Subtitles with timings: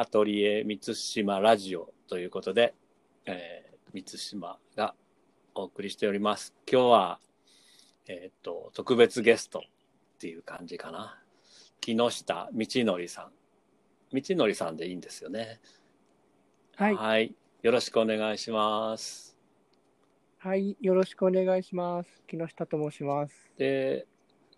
[0.00, 2.72] アトリエ満島ラジオということで、
[3.26, 4.94] えー、満島が
[5.56, 6.54] お送りしております。
[6.70, 7.20] 今日は、
[8.06, 9.62] えっ、と、特別ゲストっ
[10.20, 11.20] ていう感じかな。
[11.80, 13.32] 木下道則さん。
[14.14, 15.58] 道則さんでいいんですよね。
[16.76, 16.94] はい。
[16.94, 17.34] はい。
[17.62, 19.36] よろしくお願いします。
[20.38, 20.76] はい。
[20.80, 22.22] よろしくお願いします。
[22.28, 23.34] 木下と申します。
[23.58, 24.06] で、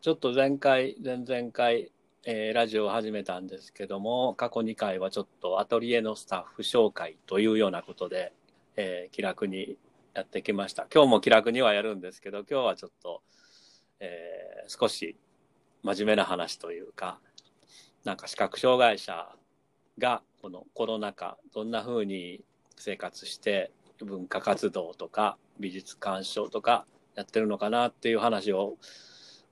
[0.02, 1.92] ちょっと前回、前々回、
[2.26, 8.34] えーラジオを始めたんですけども、過去2回はちょっとアトリエのスタッフ紹介というようなことで、
[8.76, 9.78] えー気楽に
[10.12, 10.86] やってきました。
[10.92, 13.22] 今日も気楽にはやるんですけど、今日はちょっと、
[14.00, 15.16] えー少し
[15.82, 17.20] 真面目な話というか、
[18.04, 19.34] なんか視覚障害者
[19.98, 22.44] がこのコロナ禍、どんな風に
[22.76, 28.76] 生活して文化活動とか美術鑑賞とかやってるのかなっていう話を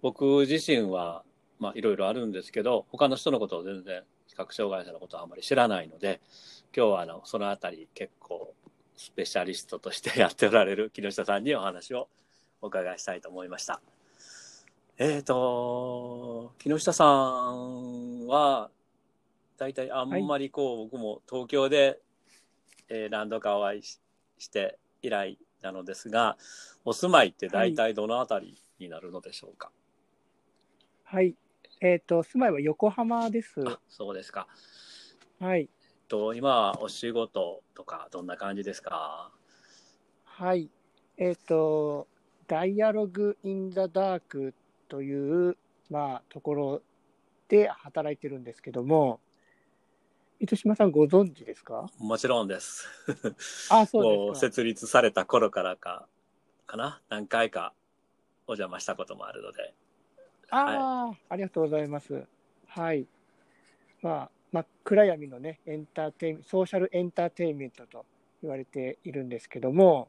[0.03, 1.25] 僕自身は
[1.59, 6.21] まあいろいろあるんですけど他の人のことを全然視覚障害者のことはあまり知らないので
[6.77, 8.55] 今日はあのそのあたり結構
[8.97, 12.09] スペシャリストとしてやっておられる木下さんにお話を
[12.61, 13.81] お伺いしたいと思いました。
[14.99, 18.71] えーと木下さんは
[19.57, 22.01] 大体あんまりこう、僕も東京で、
[22.89, 24.01] えー何度かお会いし
[24.39, 26.37] して以来なのですが
[26.85, 29.71] お住まいって大体どのあたりになるのでしょうか、
[31.05, 31.35] はい。
[31.81, 33.63] えっ、と、住まいは横浜です。
[33.67, 34.49] あそうですか。
[35.39, 35.61] はい。
[35.61, 35.69] えっ
[36.09, 39.31] と、今はお仕事とかどんな感じですか？
[40.25, 40.71] はい。
[41.17, 42.09] えっ、と、
[42.47, 44.55] ダイアログ・イン・ザ・ダーク
[44.89, 45.57] という、
[45.91, 46.83] まあ、ところ
[47.49, 49.21] で働いてるんですけども、
[50.41, 51.89] 糸島さんご存知ですか？
[51.99, 52.89] もちろんです。
[53.71, 54.47] あ、そもううですか。
[54.47, 56.09] 設立された頃からか、
[56.67, 57.01] かな？
[57.09, 57.75] 何回か
[58.47, 59.75] お邪魔したこともあるので。
[60.51, 62.27] ああ、ありがとうございます。
[62.67, 63.07] はい。
[64.03, 68.07] まあ、真っ暗闇のね、エンターテインソーシャルエンターテインメントと
[68.43, 70.09] 言われているんですけども、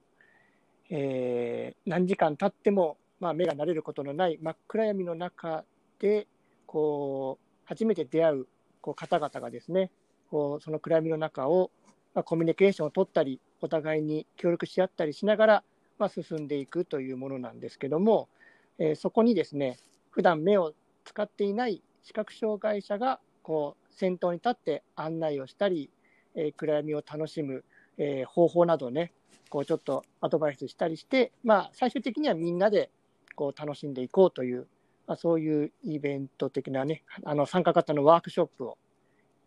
[0.89, 5.65] えー何時間経っても、まあ、目が慣れることのない真っ暗闇の中
[5.99, 6.27] で、
[6.65, 8.47] こう、初めて出会う
[8.81, 9.91] こう方々がですね、
[10.29, 11.71] こうその暗闇の中を、
[12.13, 15.63] まあ、コミュニケーションを取ったり、お互いに協力し合ったりしながら、
[15.97, 18.29] まあ、進んでいくというものなんですけども、
[18.77, 19.77] えーそこにですね、
[20.19, 20.73] 普段目を
[21.05, 25.89] 使っていない視覚障害者がこう先頭に立って案内をしたり、
[26.35, 27.63] えー暗闇を楽しむ、
[27.97, 29.13] えー方法などね
[29.49, 32.89] こうちょっとアドバイスしたりして、まあ、最終的にはみんなで
[33.33, 34.67] こう楽しんでいこうという、
[35.07, 38.77] まあ、そういうイベント的なねあの参加型のワークショップを、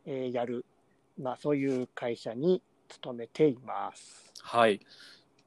[0.06, 0.65] えーやる、
[1.21, 4.33] まあ、そういう会社に勤めています。
[4.41, 4.81] はい。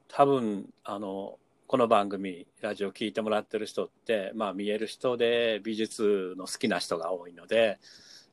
[0.06, 7.80] 多分、あの、この番組、ラジオ聞いてもらってる人って、まあ見える人で美術の好きな人が多いので、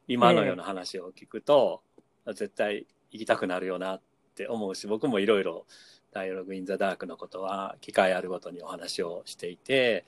[0.07, 1.81] 今のような話を聞くと、
[2.27, 4.01] 絶対行きたくなるよなっ
[4.35, 5.65] て思うし、僕もいろいろ
[6.11, 10.05] ダイアログインザダークのことは機会あるごとにお話をしていて、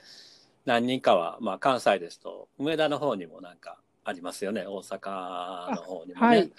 [0.66, 6.28] 何人かは、まあ関西ですと、梅田の方にもなんかありますよね、大阪の方にもね。
[6.28, 6.52] はい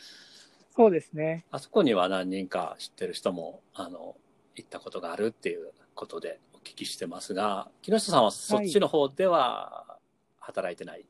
[0.75, 1.47] そうですね。
[1.51, 4.15] あそこには何人か知ってる人も、あの、
[4.57, 9.99] 行ったことがあるっていうことでお聞きしてますが、木下さんはそっちの方では
[10.41, 11.07] 働いてない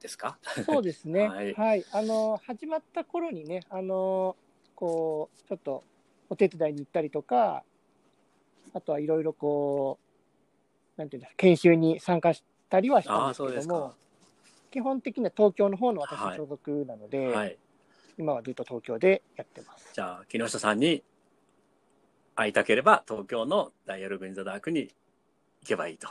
[0.00, 1.28] ですか、そうですね。
[1.28, 4.36] は はいい、あの始まった頃にね、あの
[4.74, 5.82] こうちょっと
[6.30, 7.64] お手伝いに行ったりとか、
[8.72, 9.98] あとはいろいろこ
[10.96, 13.94] うなんていうんですか研修に参加したりはしたんですけどもか。、
[14.70, 17.58] 基本的には東京の方の私はいの所属なので、はい。
[18.18, 19.90] 今はずっと東京でやってます。
[19.92, 21.02] じゃあ、木下さんに
[22.36, 24.94] 会いたければ、東京のダイヤルグインザダークに
[25.62, 26.08] 行けばいいと。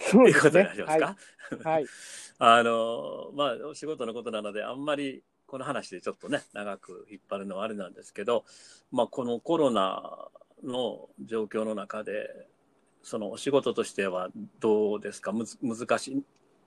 [0.00, 1.16] そういうことになりますか、
[1.64, 1.74] はい。
[1.74, 1.86] はい、
[2.38, 8.44] あの、まあ、お仕事のことなので、あんまりこの話でちょっとね、長く引っ張るのはあれなんですけど、
[8.90, 10.28] まあ、このコロナ
[10.64, 12.48] の状況の中で、
[13.02, 15.32] そのお仕事としてはどうですか？
[15.32, 16.24] むず難しい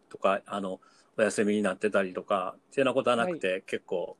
[0.08, 0.80] とか、あの、
[1.18, 4.16] お休みになってたりとか、っていうようなことはなくて、結構、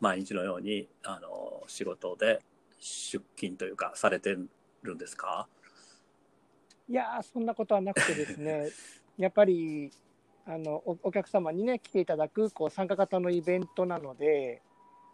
[0.00, 2.40] 毎日のように、あの、仕事で
[2.78, 4.36] 出勤というか、されて
[4.82, 5.48] るんですか？
[6.88, 8.68] いやーそんなことはなくてですね、
[9.18, 9.90] やっぱり
[10.46, 14.62] あのおお客様にね、来ていただくこう参加型のイベントなので、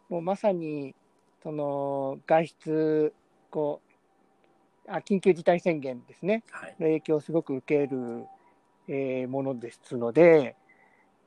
[0.08, 0.94] もうまさに
[1.42, 3.14] その外出
[3.50, 3.80] こ
[4.86, 6.72] うあ、緊急事態宣言ですね、はい。
[6.72, 8.26] の影響をすごく受ける、
[8.88, 10.56] えーものですので、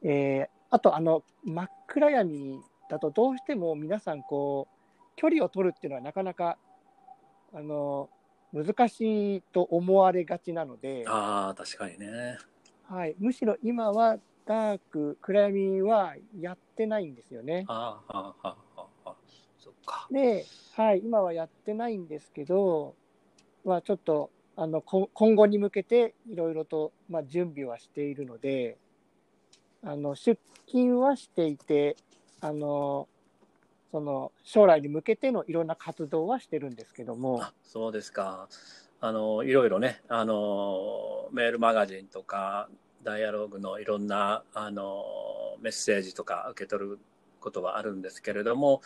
[0.03, 2.59] えーあとあの、真っ暗闇
[2.89, 4.75] だと、どうしても皆さんこう、
[5.15, 6.57] 距離を取るっていうのはなかなか
[7.53, 8.09] あの
[8.53, 12.38] 難しいと思われがちなので、ああ、確かにね。
[12.83, 17.65] はい、むしろ今はダーク、暗闇はやってないんですよね。
[17.67, 18.79] ああ、はあ、はあ、
[19.09, 19.15] は
[19.85, 20.07] か。
[20.12, 20.45] で、
[20.75, 22.95] はい、今はやってないんですけど、
[23.63, 28.77] まあ、ちょっとあのこ今後に向けていろいろと、まあ、準備はしているので、
[29.83, 31.95] あの出勤はしていて、
[32.41, 33.07] あの
[33.91, 37.41] その将来に向けてのいろんな活動はしてるんですけども。
[37.41, 38.47] あそうですか。
[39.01, 42.69] あのいろいろねあのメールマガジンとか
[43.03, 45.03] ダイアログのいろんなあの
[45.61, 46.99] メッセージとか受け取る
[47.39, 48.81] ことはあるんですけれども、はい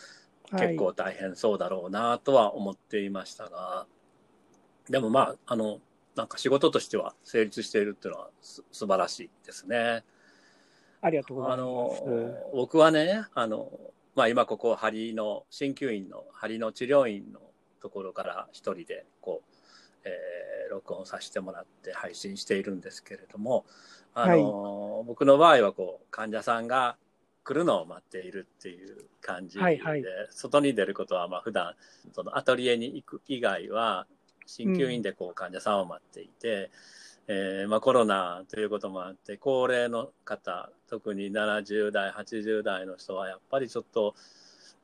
[0.58, 3.86] 結構大変そうだろうなとは思っていましたが、
[4.88, 5.78] でもまああの
[6.16, 10.02] なんか仕事としては成立しているっていうのはす素晴らしいですね。
[11.00, 12.02] ありがとうございあのます。
[12.52, 13.70] 僕はねあの、
[14.14, 17.40] まあ、今ここ針の鍼灸院の針の治療院の
[17.80, 19.56] ところから一人でこう、
[20.04, 20.40] えー
[20.70, 23.66] 録音させてもらって配信しているんですけれども
[24.14, 26.96] あの、僕の場合はこう患者さんが
[27.44, 30.02] 来るのを待っているっていう感じで、はいはい。
[30.30, 31.74] 外に出ることはまあ普段
[32.12, 34.06] そのアトリエに行く以外は
[34.46, 36.70] 鍼灸院でこう患者さんを待っていて、
[37.32, 44.16] えーまあ、コロナということもあって高齢の方特に70代80代の人はやっぱりちょっと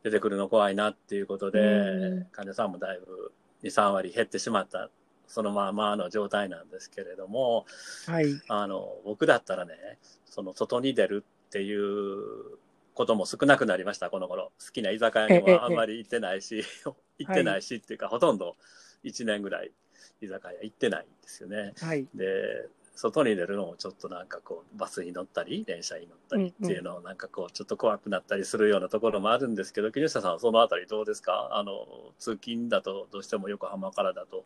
[0.04, 2.24] 出てくるの怖いなっていうことで、うん。
[2.30, 3.32] 患者さんもだいぶ
[3.64, 4.90] 23割減ってしまった
[5.26, 7.66] そのままの状態なんですけれども
[8.06, 8.26] はい。
[8.46, 9.74] あの僕だったらね
[10.24, 12.58] その外に出るっていう
[12.94, 14.52] ことも少なくなりましたこの頃。
[14.64, 16.62] 好きな居酒屋にええもあんまり行ってないし
[17.18, 18.56] 行ってないしっていうか、ほとんど
[19.02, 19.72] 1年ぐらい
[20.20, 21.72] 居酒屋行ってないんですよね。
[21.80, 22.06] はい。
[22.14, 31.50] で外に出るのもちょっとなんかこうバスに乗ったり電車に乗ったりっていうのをなんかこうちょっと怖くなったりするようなところもあるんですけど木下さんはそのあたりどうですか？
[31.52, 31.72] あの
[32.18, 34.44] 通勤だとどうしても横浜からだと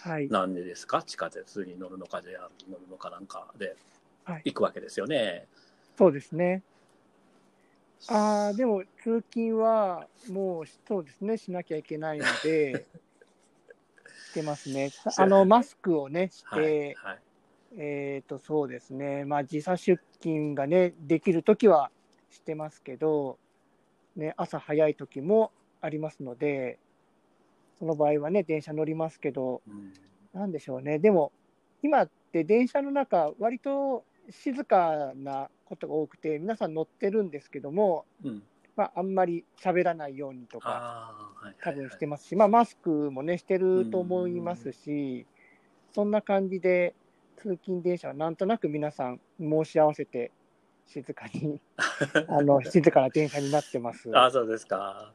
[0.00, 0.28] はい。
[0.28, 1.04] 何でですか？
[1.04, 3.76] 地下鉄に乗るのか JR に乗るのかなんかで
[4.24, 5.46] はい行くわけですよね。
[5.96, 6.64] そうですね。
[8.08, 12.84] ああ、でも通勤はもうそうですね、しなきゃいけないので、
[14.30, 14.90] してますね。
[15.16, 17.20] あの、マスクをね、して、はいはい。
[17.76, 21.90] えっ、と、そうですね、まあ時差出勤がね、できるときは
[22.30, 23.38] してますけど、
[24.16, 25.50] ね、朝早い時も
[25.80, 26.78] ありますので、
[27.78, 29.92] その場合はね、電車乗りますけど、うん。
[30.32, 31.32] なんでしょうね、でも、
[31.82, 38.42] 今って電車の中、割と静かなことが多くて、皆さん乗ってるんですけども、うん
[38.76, 41.14] まあ、あんまり喋らないようにとか、
[41.62, 45.26] 多分してますし、まあ、マスクもね、してると思いますし、
[45.92, 46.94] そんな感じで、
[47.36, 50.32] 通勤電車はなんとなく皆さん申し合わせて、
[50.86, 51.60] 静かに、
[52.28, 54.10] あの、静かな電車になってます。
[54.16, 55.12] あそうですか。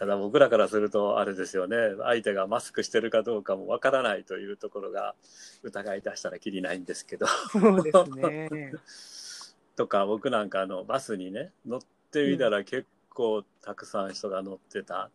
[0.00, 5.14] ただ僕らからするとあれですよね相手がマスクしてるかどうかもわからないというところが
[5.62, 8.72] 疑い出したらきりないんですけどそうですね。
[9.76, 15.10] とか僕なんかあのバスにね乗ってみたら結構たくさん人が乗ってた、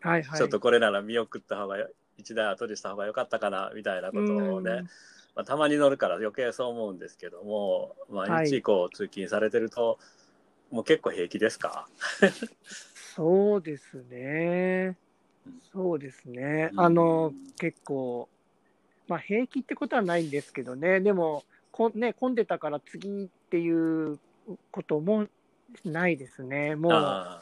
[0.00, 0.38] はいはい。
[0.38, 4.84] ちょっとこれなら見送った方がよ一台後にした方が良かったかなみたいなことをね、うん
[5.34, 9.98] まあ、たまに乗るから余計そう思うんですけども毎日こう通勤されてると、
[10.70, 11.88] もう結構平気ですか？
[13.16, 14.96] そうですね
[15.46, 15.60] うん。
[15.72, 16.70] そうですね。
[16.72, 18.28] うんあの、結構、
[19.08, 24.18] まあ、平気ってことはないんですけどね、でも、こんね、混んでたから次っていう
[24.70, 25.26] ことも
[25.84, 26.76] ないですね。
[26.76, 27.38] もう、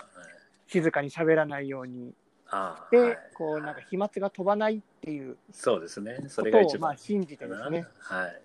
[0.67, 2.09] 静かに喋らないように。
[2.11, 2.13] で、
[2.47, 7.87] あーはいこう、なんか飛沫が飛ばないっていうそうですねそことを、まれが一番あ、信じてですね。
[7.99, 8.43] はいはい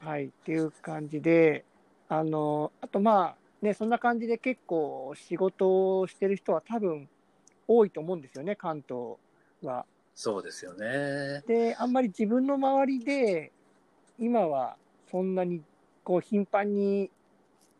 [0.00, 1.64] はい、っていう感じで、
[2.08, 7.08] あの、あとまあ、ね、そんな感じで結構仕事をしてる人は多分
[7.66, 9.16] 多いと思うんですよね、関東
[9.62, 9.84] は。
[10.14, 13.52] そうですよねで、あんまり自分の周りで、
[14.18, 14.76] 今は
[15.10, 15.62] そんなに
[16.02, 17.10] こう頻繁に、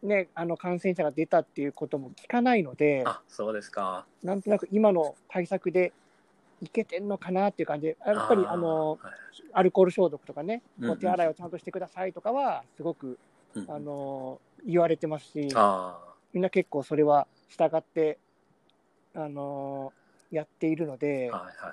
[0.02, 4.06] ね、あの感染者が出たっていうことも聞かないので、あそうですか。
[4.22, 5.92] なんとなく今の対策で
[6.60, 8.98] いけてんのかなっていう感じで、やっぱりーあのはい。
[9.52, 13.18] アルコール消毒とかね、うんお手洗いをちゃんとしてくださいとかは、すごく
[13.54, 15.98] うんあの言われてますし、あ
[16.32, 18.18] みんな結構それは従って、
[19.14, 19.92] あの
[20.30, 21.72] やっているのでー、はいはいは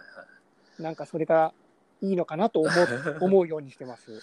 [0.80, 0.82] い。
[0.82, 1.54] なんかそれが
[2.02, 4.20] いいのかなと思う 思うようにしてます。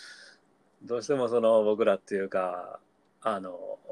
[0.82, 2.80] どうしてもその僕らっていうか
[3.22, 3.91] あのま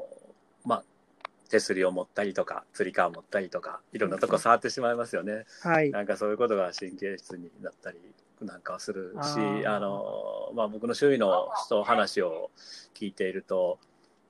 [1.51, 5.45] 手すりを持ったりとかつり革を持ったりとかいろんなとこ触ってしまいますよね。
[5.61, 5.91] はい。
[5.91, 7.99] なんかそういうことが神経質になったり
[8.41, 12.49] なんかするしあの、まあ、僕の周囲の人話を
[12.95, 13.77] 聞いていると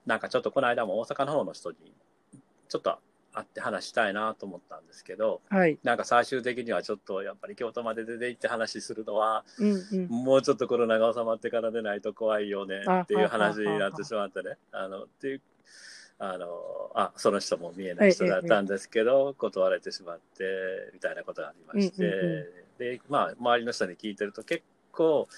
[0.04, 1.76] なんかちょっとこの間も大阪の方の人に
[2.68, 2.98] ちょっと
[3.34, 5.78] 会って話したいなと思ったんですけどはい。
[5.82, 10.06] なんか最終的にはちょっとやっぱり京都まで出て行って話するのはうんうん。
[10.08, 14.56] もうちょっとコロナが収まってからでないと怖いよねっていう話になってしまってね。
[14.72, 15.42] あのっていう
[16.24, 16.46] あの
[16.94, 20.44] あその人も見えない人だったんですけど、断られてしまって
[20.94, 24.62] みたいなことがありまして、うんうんでまあ周りの人に聞いてると結
[24.92, 25.28] 構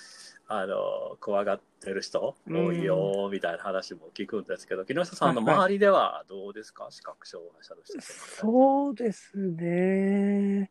[0.47, 10.71] あの怖がってる人多いよみたいな話も聞くんですけど、木下さんの周りではどうですか、視覚障害者の人そうですね。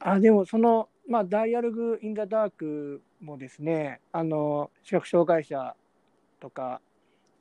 [0.00, 5.74] あ、でもその、まあ、ダイアログ・イン・ザ・ダークもですね、あの、視覚障害者
[6.40, 6.80] とか、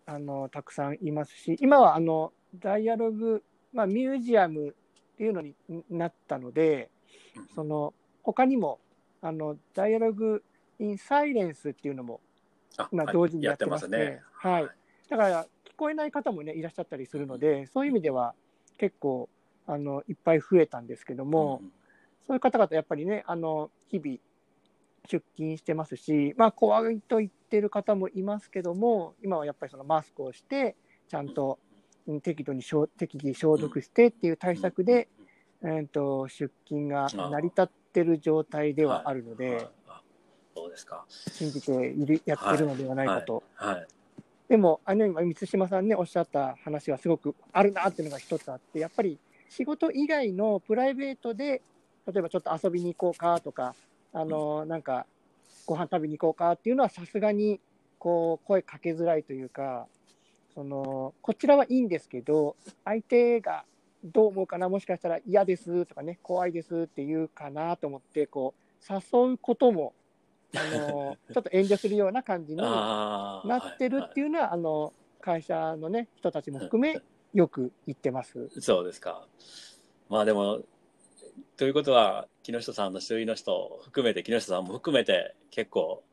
[0.05, 3.43] あの、たくさんいますし、今はあの、ダイアログ、
[3.73, 4.73] まあ、ミュージアムっ
[5.17, 5.55] ていうのに
[5.89, 6.89] なったので、
[7.55, 7.93] その、
[8.23, 8.79] 他にも、
[9.21, 10.43] あの、ダイアログ・
[10.79, 12.19] イン・サイレンスっていうのも、
[12.77, 13.97] あまあ、同時にやってますね。
[13.97, 14.21] ね。
[14.33, 14.69] はい。
[15.09, 18.33] だから、聞こえない方もね、いらっしゃったりするので、そういう意味では
[18.77, 19.29] 結構、
[19.67, 21.71] あの、いっぱい増えたんですけども、うん
[22.31, 24.17] そういう方々、やっぱりね、あの、日々、
[25.07, 30.75] 出勤してますし、まあ、怖いと言ってる方もいますけども、今はやっぱりそのマスクをして、
[31.09, 31.59] ちゃんと
[32.21, 35.07] 適度に消適宜消毒してっていう対策で、
[35.63, 39.67] えー、と出勤が成り立ってる状態ではあるので、
[40.55, 41.05] そうですか。
[41.09, 42.05] 信じてい。
[42.05, 43.07] るやってるのではない。
[43.07, 43.43] かと。
[43.55, 43.87] はい。
[44.47, 48.05] でも、あの今、満島さんね、おっしゃった話はすごくあるなってい。
[48.05, 49.17] うのが一つあって、やっぱり
[49.49, 51.61] 仕事以外のプライベートで、
[52.05, 53.75] 例えばちょっと遊びに行こうかとか、
[54.13, 55.05] あのなんか、
[55.65, 57.59] ご飯食べに行こうかっていうのは、さすがに
[57.99, 59.87] こう声かけづらいというか、
[60.53, 63.63] そのこちらはいいんですけど、相手が
[64.03, 69.93] どう思うかな、もしかしたら嫌ですとかね、怖いですって言うかなと思って、こう誘うことも、
[70.55, 73.43] あの ちょっと遠慮するような感じにな
[73.75, 76.99] ってるっていうのは、あの会社の、ね、人たちも含め、
[77.33, 78.49] よく言ってます。
[78.59, 79.27] そうですか。
[80.09, 80.61] まあでも、
[81.55, 86.03] ということは、木下さんの周囲の人含めて、木下さんも含めて、結構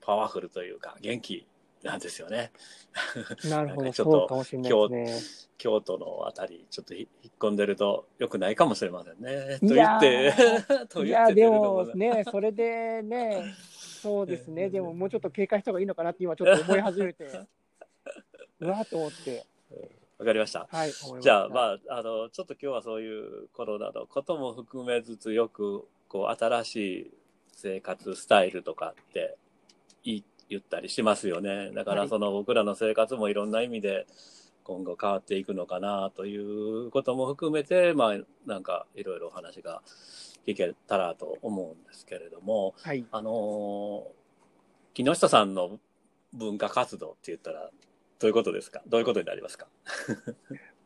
[0.00, 1.46] パワフルというか、元気
[1.82, 2.52] なんですよね。
[3.48, 5.18] なるほど、ちょっとね。
[5.58, 9.58] 京都のあたり、ちょっとひ引っ込んでると良くないかもしれませんね。
[9.58, 13.54] といや言ってー、 といや、で言って出るのももね、それでね、
[14.00, 17.24] そうですね、 でももうちょっと警戒した方がいいのかなって今ちょっと思い始めて、
[18.60, 19.44] うわーと思って、
[20.18, 20.68] わかりました。
[20.70, 27.10] はい、じゃあ、まあ、あの、ちょっと今日はそういうコロナのことも含めつつ、よく、こう、新しい
[27.52, 29.36] 生活スタイルとかって
[30.02, 31.70] 言い言ったりしますよね。
[31.72, 34.06] だから、はいその僕らの生活もいろんな意味で
[34.64, 39.82] 今後変わっていくのかなということも含めて、まあ、なんかいろいろお話が
[40.46, 44.18] 聞けたらと思うんですけれども、はい、あのー
[44.94, 45.78] 木下さんの
[46.32, 47.70] 文化活動って言ったら、
[48.18, 48.82] どういうことですか？
[48.86, 49.66] どういうことになりますか、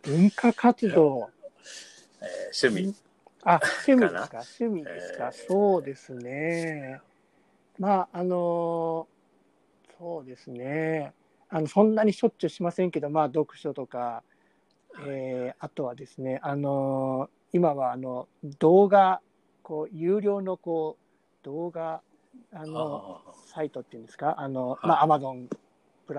[0.03, 1.31] 文化活動、
[2.21, 2.95] えー趣味。
[3.45, 4.29] あ、趣味ですか？
[4.29, 5.33] か、趣味ですか、えー。
[5.49, 7.01] そうですね。
[7.79, 9.13] まあ、あのー
[9.99, 11.13] そうですね。
[11.49, 14.23] あの、そんなにしょっちゅうしませんけど、まあ、読書とか、
[15.07, 19.21] えーあとはですね、あのー今は、あの、動画、
[19.63, 20.97] こう、有料の、こ
[21.43, 22.01] う、動画、
[22.53, 24.87] あの、あサイトっていうんですか、あの、はい。
[24.87, 25.49] まあ、アマゾン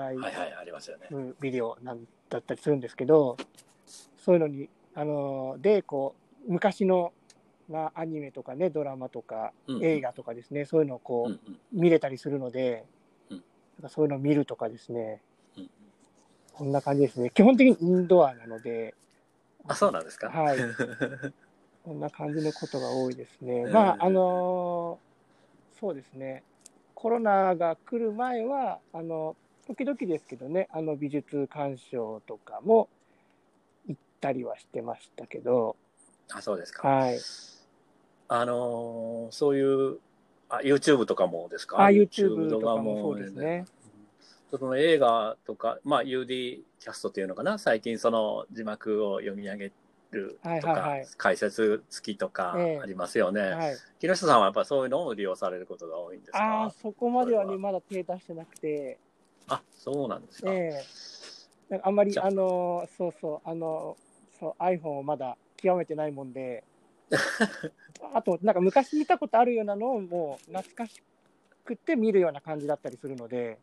[0.01, 1.07] はいはい、ありますよね。
[1.09, 3.37] ムビデオなんだったりするんですけど、
[4.17, 6.15] そういうのに、あの、で、こ
[6.47, 7.13] う、昔の、
[7.69, 12.85] まあ、アニメとかね、ドラマとか、うん映画とかですね、そういうのをこう、うんうん見れたりするので、
[13.29, 15.21] うんなんかそういうのを見るとかですね、
[15.57, 15.69] うん
[16.53, 17.31] こんな感じですね。
[17.31, 18.93] 基本的にインドアなので、
[19.67, 20.29] あ、そうなんですか？
[20.29, 20.57] はい
[21.83, 23.63] こんな感じのことが多いですね。
[23.63, 24.99] うんまあ、あの
[25.79, 26.43] そうですね。
[26.95, 29.35] コロナが来る前は、あの、
[29.67, 32.89] 時々ですけどね、あの美術鑑賞とかも
[33.87, 35.75] 行ったりはしてましたけど、
[36.33, 36.87] あ、そうですか。
[36.87, 37.19] はい。
[38.27, 39.99] あのーそういう、
[40.49, 41.83] あ、YouTube とかもですか？
[41.83, 43.65] あ、YouTube とかもそうですね。
[44.49, 49.71] その映画とか、まあ、UD キャストっていうのかな、最近その字幕を読み上げ
[50.11, 53.41] るとか、はいはいはい解説付きとかええありますよね。
[53.41, 53.75] はい。
[53.99, 58.99] 木下さんはやっぱりそういうのを利用されることが多いんですああか、そこまではね、まだ手出してなくて、
[59.47, 60.51] あそうなんですか。
[60.51, 60.83] ええ。
[61.69, 62.27] なんかあんまりじ、ゃあ。
[62.27, 63.97] あの、そうそう、あの、
[64.39, 66.63] そう iPhone をまだ極めてないもんで、
[68.13, 71.01] あと、なんか昔見たことあるようなのをもう懐かし
[71.65, 73.57] くて見るような感じだったりするので、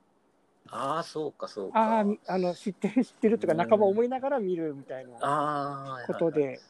[0.70, 1.78] ああ、そうか、そうか。
[1.78, 3.58] ああ、みあの知ってる、知ってるとか、うん。
[3.58, 6.60] 半ば思いながら見るみたいなああ、ことで、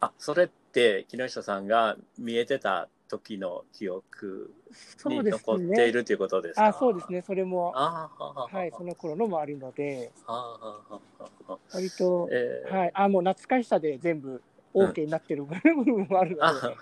[0.00, 4.52] あ、それって木下さんが見えてた時の記憶
[5.06, 5.92] に残っていね。
[5.92, 6.66] るということですか？
[6.66, 12.76] あそうですね、それも、ああ、はあはあはい、その頃のもあるので、はあ割と、えー。
[12.76, 14.42] はい、あもう懐かしさで全部
[14.74, 16.74] OK になってる部分もあるので、あ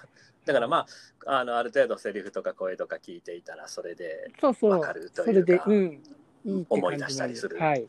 [0.45, 0.87] だからま
[1.27, 4.73] あ、あの、ある程度セリフとか声とか聞いていたら、それで、そうそう。
[4.73, 6.03] わかる、というかそれで、うん、
[6.45, 7.59] いい思い出したりする。
[7.59, 7.83] はい。
[7.83, 7.89] うん。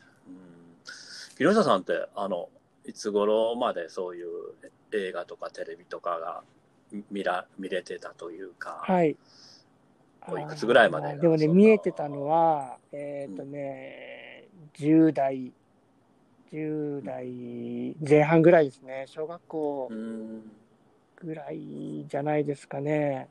[1.38, 2.50] 木下さんって、あの、
[2.86, 4.27] いつ頃までそういう
[4.94, 6.44] 映画とかテレビとかが
[7.12, 9.18] 見ら見れてたというか、はい。
[10.27, 15.51] おいくつぐらいまででもね、見えてたのは、えっ、とね、10代、
[16.51, 19.06] 10代前半ぐらいですね。
[19.08, 20.51] 小学校うん、
[21.18, 23.30] ぐらいじゃないですかね。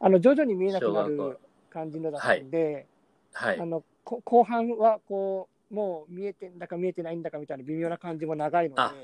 [0.00, 1.38] あの、徐々に見えなくなる
[1.70, 2.86] 感じのだったんで、
[3.32, 3.66] はいあ。
[3.66, 8.94] の、こ後半はこう、もう見えてんだか見えてないんだかみたいな微妙な感じも長いので、あ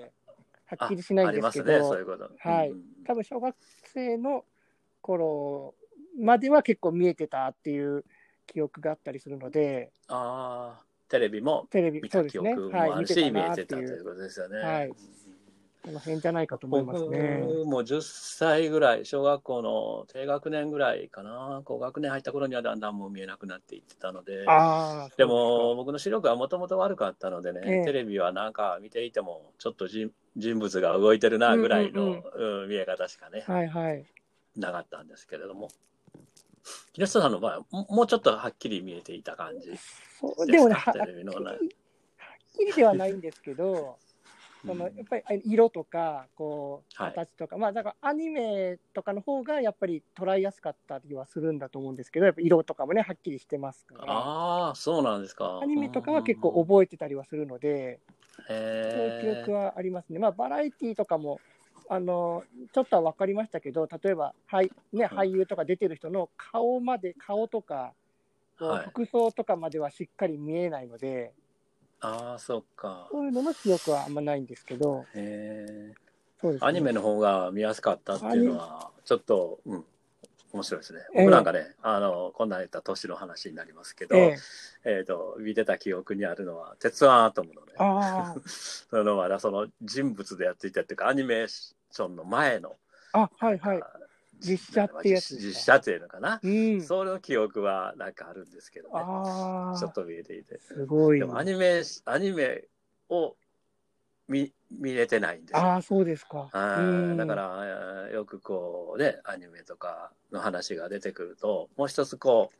[0.78, 2.30] はっきりしないあんですけど、いうこと。
[2.38, 3.54] はいうん多分小学
[3.92, 4.44] 生の
[5.02, 5.74] 頃
[6.18, 8.04] までは結構見えてたっていう
[8.46, 12.54] 記憶があったりするので、ああ、テレビも見たそうですね。
[12.54, 14.58] 記憶もはい、あるし、見てた見えてていう、たということですよね。
[14.58, 15.23] はいうん
[15.84, 17.42] この辺じゃないかと思いますね。
[17.46, 24.46] 僕も10歳ぐらい、小学校の低学年ぐらいかな、高学年入った頃にはだんだんもう見えなくなっていってたので、
[25.18, 27.84] でも僕の視力はもともと悪かったのでね、ええ。
[27.84, 34.06] テレビはなんか見ていても、ちょっと人人物が動いてるなぐらいの、うんうん見え方しかね、はいはい。
[34.56, 35.68] なかったんですけれども、
[36.94, 40.28] 木下さんの場合はももうちょっとはっきり見えていた感じですか？
[40.28, 40.94] そうでもね、はっ
[42.56, 43.98] きりではないんですけど、
[44.66, 47.12] そのやっぱり色とかこうはい。
[47.12, 54.12] 形とか、まあだからアニメとかの方がやっぱり捉えやすかったりはするんだと思うんですけどやっぱ色とかもねはっきりしてますから。
[54.12, 55.60] ああ、そうなんですか。
[55.62, 58.00] アニメとかは結構覚えてたりはするので、
[58.38, 60.18] そういう記へ憶はありますね。
[60.18, 61.40] まあバラエティーとかも
[61.88, 65.18] あのちょっとは分かりましたけど例えば、はいね、うん。
[65.18, 67.92] 俳優とか出てる人の顔まで顔とか、
[68.58, 71.32] 服装とかまではしっかり見えないので
[72.04, 73.08] ああ、そっか。
[73.10, 75.94] そういうのの記憶はあんまないんですけどへえ。
[76.40, 79.84] そうですねアニメの方が見やすかったっていうのは、ちょっと、うん、
[80.52, 81.00] 面白いですね。
[81.14, 84.36] ええ僕なんかね、あの、こんなん言った年の話になりますけど、え
[84.84, 92.76] ええっ、と、見てた記憶にあるのは、鉄腕アトムのね、あ そのまだその人物でやっていたっていうか、アニメーションの前の、
[93.12, 93.82] あ、あ、はいはい。
[94.44, 96.40] 実写ってやつ実写っていうのかな？
[96.42, 96.80] うん。
[96.80, 98.94] その記憶はなんかあるんですけどね。
[98.98, 100.58] ああ、ちょっと見えていて。
[100.58, 101.20] すごい。
[101.20, 102.64] でもアニメ、アニメ
[103.08, 103.36] を
[104.28, 105.62] 見見れてないんですよ。
[105.62, 106.50] ああ、そうですか。
[106.52, 107.60] はうんいだから、
[108.08, 112.56] えーよくこうね、アニメとかの話が出てくると、もう一つこう、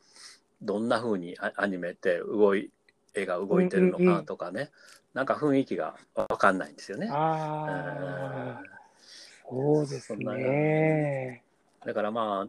[0.64, 2.72] どんな風にアアニメって動い、
[3.14, 4.70] 絵が動いてるのうんうんうんかとかね、
[5.14, 7.08] なんか雰囲気がわかんないんですよね。
[7.08, 8.64] ああ、え
[9.42, 11.43] そうですね。
[11.84, 12.46] ーだからま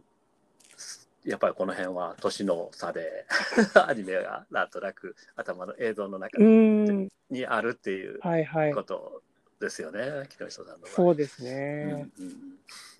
[1.24, 3.26] やっぱりこの辺は年の差で、
[3.86, 8.20] アニメがなんとなく頭の映像の中うん、にあるっていう
[8.74, 8.82] こ。
[8.84, 9.22] と
[9.60, 10.90] ですよね、木下さんの場合。
[10.90, 12.08] そうですうんね。
[12.18, 12.58] うん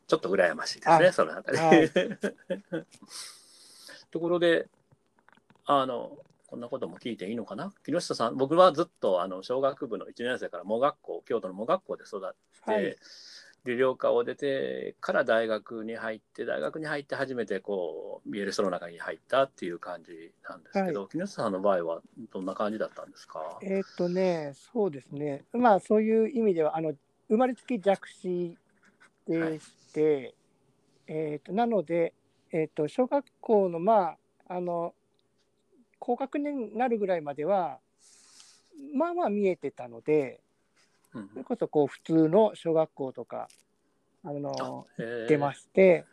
[0.08, 1.58] ちょっと羨ましいですね、あそのあたり。
[1.58, 1.90] はい
[4.12, 4.68] ところで、
[5.64, 7.72] あの、こんなことも聞いていいのかな？
[7.84, 12.20] 木下さん、僕はずっとあの小学部の1年生から盲学校、京都の盲学校で育っ
[12.64, 12.96] て、はい
[13.66, 22.00] で寮科を出てから大学に入って、大学に入って初めてこう見える人の中に入ったっていう感じなんですけど、木下さんの場合は
[22.32, 23.58] どんな感じだったんですか？
[23.62, 25.44] えーっとね、そうですね。
[25.52, 26.94] まあ、そういう意味では、あの、
[27.28, 28.56] 生まれつき弱視
[29.26, 30.34] でして、
[31.08, 32.14] えーっと、なので、
[32.52, 34.16] えーっと、小学校の、ま
[34.48, 34.94] あ、あの、
[35.98, 37.80] 高学年になるぐらいまでは、
[38.94, 40.40] まあまあ見えてたので、
[41.16, 43.48] うんそれこそこう普通の小学校とか、
[44.24, 46.04] あの、出出まして、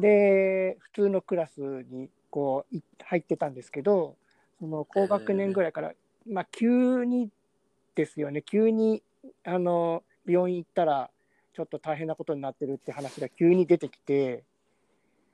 [0.00, 1.60] で、普通のクラス
[1.90, 4.16] にこうい入ってたんですけど、
[4.58, 5.92] その高学年ぐらいから、
[6.28, 7.30] まあ、急に
[7.94, 9.02] ですよね、急に
[9.44, 11.10] あの病院行ったら、
[11.54, 14.44] ちょっと大変なことになってるって話が急に出てきて、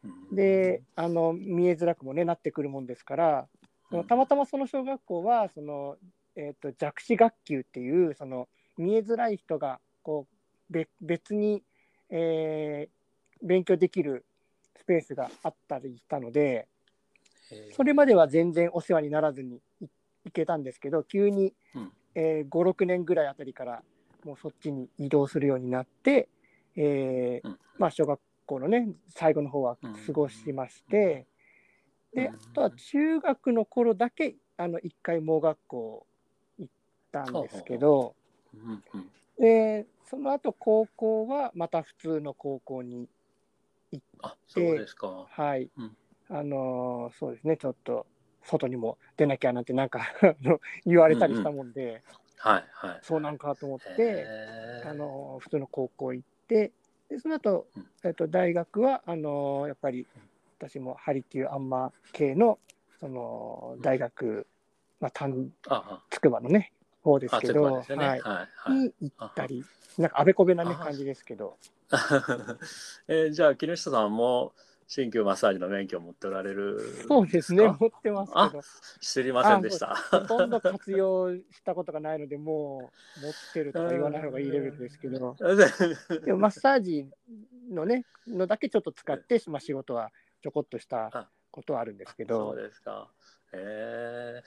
[0.04, 3.48] うんで、あの見えづらくも、ね、なってくるもんですから、
[3.90, 5.96] そのたまたまその小学校はその、
[6.36, 11.62] えー、と弱視学級っていうその見えづらい人がこう別別に、
[12.10, 12.98] えー
[13.40, 14.24] 勉強できる
[14.76, 16.66] スペースがあったりしたので
[17.76, 19.86] それまでは全然お世話にならずにい
[20.24, 21.92] 行けたんですけど急に、うん。
[22.14, 23.82] えー56年ぐらいあたりから
[24.24, 26.28] もうそっちに移動するようになって、
[26.76, 27.58] えーうん。
[27.78, 31.26] まあ、小学校のね最後の方は過ごしまして。
[32.12, 36.06] でうんあとは中学の頃だけあの一回盲学校
[36.58, 36.72] 行っ
[37.12, 38.14] たんですけど
[39.38, 43.08] でその後高校はまた普通の高校に
[44.22, 45.26] あ、そうですか。
[45.30, 45.96] はい、うん。
[46.28, 47.56] あのーそうですね。
[47.56, 48.06] ちょっと
[48.42, 50.00] 外にも出なきゃなんてなんか
[50.84, 52.02] 言われたりしたもんで、
[52.38, 52.98] はいはい。
[53.02, 54.26] そうなんかと思って、
[54.88, 56.72] あのー普通の高校行って
[57.08, 57.86] でその後、うん。
[58.04, 60.06] えっと大学はあのーやっぱり
[60.58, 62.58] 私もハリキューアンマー系の
[62.98, 64.46] その大学、
[65.00, 67.68] まあ、単あ筑波のね方ですけど、ね。
[67.68, 68.70] ははいい、はい。
[68.72, 69.64] に行ったり、
[69.98, 71.56] なんかあべこべな、感じですけど、
[73.08, 74.52] えーじゃあ木下さんも
[74.88, 78.62] 鍼灸マッサージの免許を持っておられるそうですね、か持ってますけど、
[79.00, 79.94] 知りませんでした。
[80.10, 85.36] ほとんど活用したことがないので、もう持ってるとか言わない方がいいレベルですけど、
[86.24, 87.06] でもマッサージ
[87.70, 90.10] のね、のだけちょっと使って、まあ、仕事は
[90.42, 93.10] ちょこっとしたことはあるんですけそうど、ですか。
[93.52, 94.42] え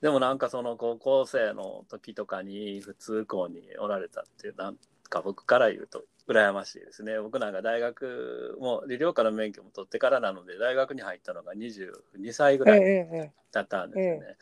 [0.00, 4.76] ー、でもなんかその高校生の時とかに普通校におられたっていうなん
[5.08, 7.18] か僕から言うと羨ましいですね。
[7.18, 13.32] 僕なんか大学も理療科の免許も取ってからなので大学に入ったのが22歳ぐええらいええ。
[13.52, 14.20] だったんですよね。
[14.20, 14.36] だか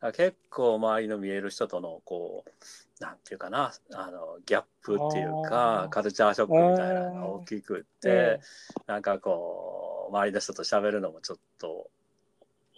[0.00, 5.88] ら結構周りの見える人とのこうなんていうかなあのギャップっていうあかー。
[5.90, 8.40] カルチャーショックみたいなのが大きくって、え。
[8.86, 11.90] なんかこう周りの人と喋るのもちょっと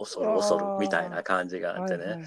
[0.01, 2.25] 恐る恐るみたいな感じがあってね、はいはいはい。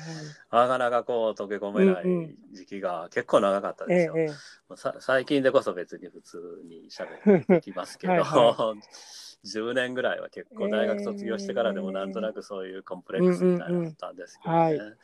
[0.51, 4.13] なかなかこう溶け込めないうんうん時期が結構長かったですよ。
[4.15, 4.35] えええも
[4.75, 8.75] うさ最近でこそ別に普通に喋ってきますけど はいは
[9.43, 14.59] 10年ぐらいは結構大学卒業してからでもなんとなくそういうコンプレックスみたいなのあったんですけどね。
[14.59, 14.89] うんうんうん。
[14.91, 14.95] は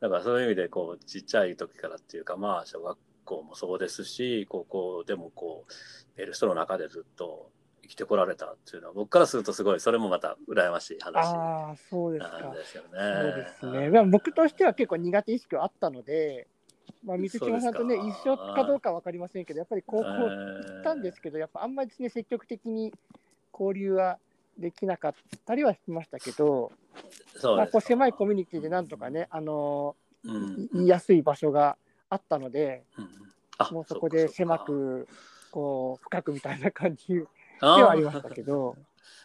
[0.00, 5.72] だからそういう意味でこうちっちゃい時からっていうかまあ小学校もそうですし高校でもこう
[6.16, 7.50] 見える人の中でずっと
[7.88, 12.54] 生きてこられたっていうのは僕からするとすごいそれもまた羨ましい話ああ、そうですか。
[12.54, 12.88] ですよね。
[13.60, 13.90] そうですね。
[13.90, 16.46] まあ、僕としては結構苦手意識はあったので、
[17.04, 22.92] まあ、水島さんとね、一緒かどうかわかりませんけど、やっぱり高校行行ったんですけど、やっぱあんまりですね、積極的に
[23.52, 24.18] 交流は
[24.58, 25.14] できなかっ
[25.46, 30.68] たりはしましたけど、まあ、そうですこう狭いコミュニティでなんとかね、あのうん。
[30.74, 31.76] 言いやすい場所が
[32.10, 33.08] あったので、うん
[33.60, 35.08] あもうそこで狭く、
[35.50, 37.24] こう、深くみたいな感じ
[37.60, 38.76] ではありましたけど、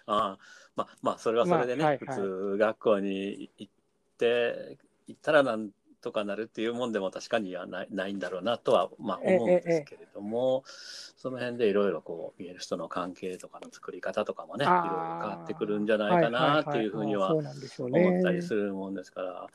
[0.05, 0.43] あー。
[0.75, 2.17] まあまあそれはそれでね、まあはいはい。
[2.17, 3.73] 普通学校に行っ
[4.17, 5.69] て行ったらなん
[6.01, 17.33] とかなるっていうもんでも確かにはないないんだろうなとはまあええ思うんですけれども、その辺でいろいろこう見える人の関係とかの作り方とかもねいろいろ変わってくるんじゃないかなっていうふうには。
[17.33, 19.47] 思ったりするもんですから。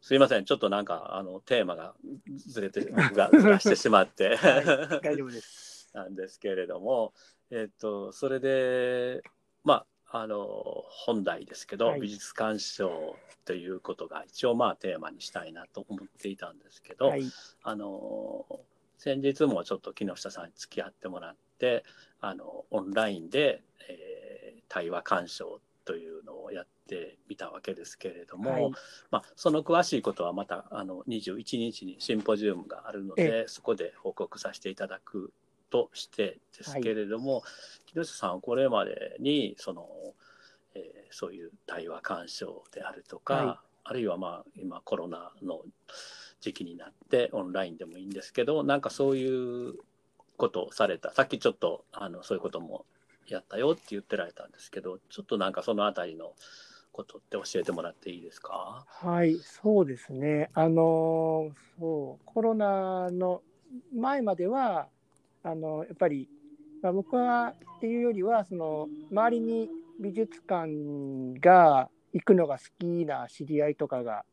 [0.00, 1.94] すいません、ちょっとなんかあのテーマが
[2.34, 2.90] ずれて ず
[3.46, 5.90] らしてしまって、はい大丈夫です。
[5.92, 7.12] なんですけれども、
[7.50, 9.22] えっとそれで
[9.64, 10.36] まああの
[10.88, 12.00] 本題ですけど、はい。
[12.00, 17.22] 美術鑑賞ということが一応まあテーマにしたいなと思っていたんですけど、はい。
[17.62, 18.44] あの
[18.98, 21.84] 先日もちょっと木下さんに付き合ってもらって
[22.20, 24.30] あのオンラインで、えー
[24.70, 28.70] 対話鑑賞というのをやってみたわけですけれども、はい。
[29.10, 35.32] まあ、その詳しいことはまたあの21日にシンポジウムがあるのでそこで報告させていただく
[35.70, 37.42] としてですけれども、
[37.86, 39.88] 木下さんはこれまでにその、
[40.74, 43.58] えーそういう対話鑑賞であるとか、はい。
[43.82, 45.62] あるいはまあ今コロナの
[46.40, 49.74] 時期になってオンラインでもいいんですけどなんかそういう
[50.36, 52.84] ことをされたさっきちょっとあのそういうことも
[53.26, 56.34] やったよって言ってられたんですけどちょっとなんかそのあたりの
[56.92, 58.84] ことって教えてもらっていいですか？
[58.86, 60.50] はい、そうですね。
[60.54, 63.42] あのそうコロナの
[63.92, 64.86] 前までは
[65.42, 66.28] あのやっぱり、
[66.82, 74.24] まあ、僕はっていうよりはその周りに美術館が行くのが好きな知り合いとかが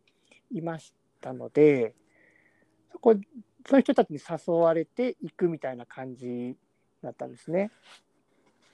[0.52, 1.94] いましたので
[2.92, 3.16] そこ
[3.70, 6.56] そういう人たちに誘われて行くみたいな感じ
[7.04, 7.70] だったんですね。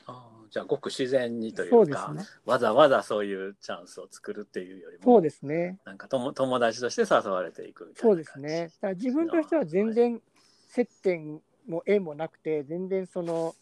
[0.06, 2.24] あーじゃあごく自然にといそうかね。
[2.46, 5.80] わざわざそういうチャンスを作るっていうよりもそうですね。
[5.86, 8.68] なんか友友達として誘われていくみたいそうな感じですね。
[8.68, 10.22] だから自分としては全然
[10.68, 13.56] 接点も縁もなくて、全然その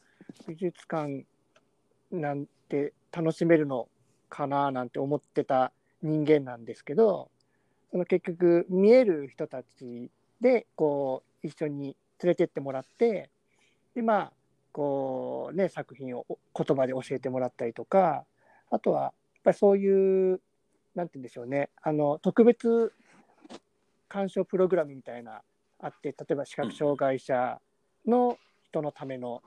[0.48, 1.26] 美術館
[2.12, 3.88] なんて楽しめるの
[4.30, 7.30] かななんて思ってた人間なんですけど、
[7.92, 10.10] その結局見える人たち
[10.40, 13.30] でこう一緒に連れてってもらって、
[13.94, 14.32] でまあ
[14.72, 18.26] こうね作品を言葉で教えてもらったりとか、
[18.70, 19.12] あとはやっ
[19.44, 20.40] ぱりそういう
[20.96, 22.94] なんて言うんでしょうね、あの特別
[24.08, 25.42] 鑑賞プログラムみたいな
[25.80, 27.60] あって例えば視覚障害者
[28.06, 29.42] の人のための,、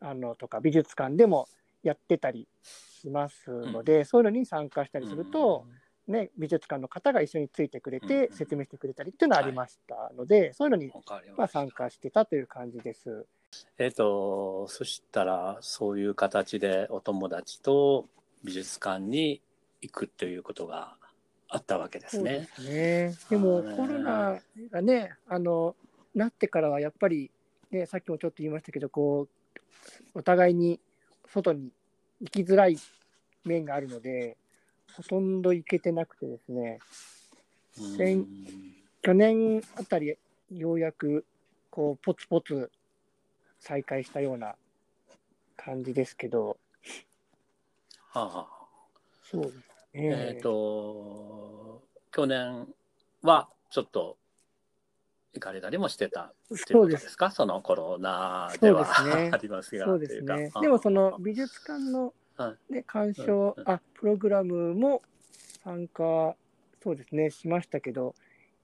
[0.00, 1.48] あのとか美術館でも
[1.82, 5.66] やってたりしますので、そういうのに参加したりすると、
[6.08, 10.92] ね、美術館の方が一緒についてくれてうん説明してくれたりっていうのはありましたので、そういうのに、
[11.36, 13.26] まあ、参加してたという感じです。
[13.78, 18.06] えっ、とそしたらそういう形でお友達と
[18.42, 19.42] 美術館に
[19.82, 20.96] 行くということが
[21.48, 22.48] あったわけですそうでね。
[22.56, 23.14] すね。
[23.30, 25.76] でもコロナがね、あの
[26.14, 27.30] なってからはやっぱり、
[27.72, 29.28] ね、さっきもちょっと言いましたけど、こ
[30.14, 30.78] うお互いに
[31.26, 31.70] 外に
[32.20, 32.76] 行きづらい
[33.44, 34.36] 面があるので、
[34.94, 36.78] ほとんど行けてなくてですね、
[37.78, 38.26] うん先
[39.00, 40.18] 去年あたり
[40.50, 41.24] ようやく
[41.70, 42.70] こうポツポツ
[43.58, 44.54] 再開したような
[45.56, 46.58] 感じですけど、
[48.10, 48.26] はあ。
[48.26, 48.62] はあ
[49.32, 49.58] そうですね。
[49.94, 52.68] えっ、と、去年
[53.22, 54.18] はちょっと
[55.34, 57.30] 行かれたりもしてたっていうそうでことですすか？
[57.30, 58.84] そのコロナでは。
[58.84, 59.30] そうですね。
[59.34, 59.86] ありますが。
[59.86, 60.50] そうですね。
[60.60, 65.02] でもその美術館の、はね、鑑賞、うんあプログラムも
[65.64, 66.34] 参加
[66.82, 68.14] そうですねしましたけど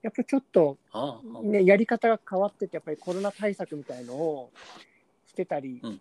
[0.02, 0.76] やっぱりちょっと、
[1.44, 4.50] ね、やり方が変わっててやっぱりコロナ対策みたいのを
[5.26, 6.00] してたりうん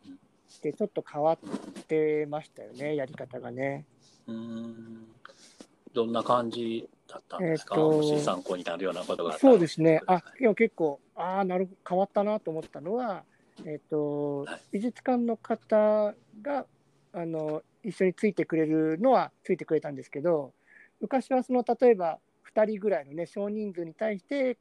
[0.49, 3.85] してちょっと変わってましたよねやり方がね。
[4.27, 5.07] うん。
[5.93, 10.01] どんな感じだったんですか、えーともし参考になるようなことがそうですね。
[10.05, 13.23] あ教えてください、でも結構、ああ、なる変わったなと思ったのは、
[13.65, 14.61] えっ、と、はい。
[14.73, 16.65] 美術館の方が、
[17.13, 20.53] あの、一緒についてくれるのはついてくれたんですけど、
[20.99, 22.19] 昔はその、例えば、
[22.53, 24.57] 2人ぐらいのね、少人数に対して、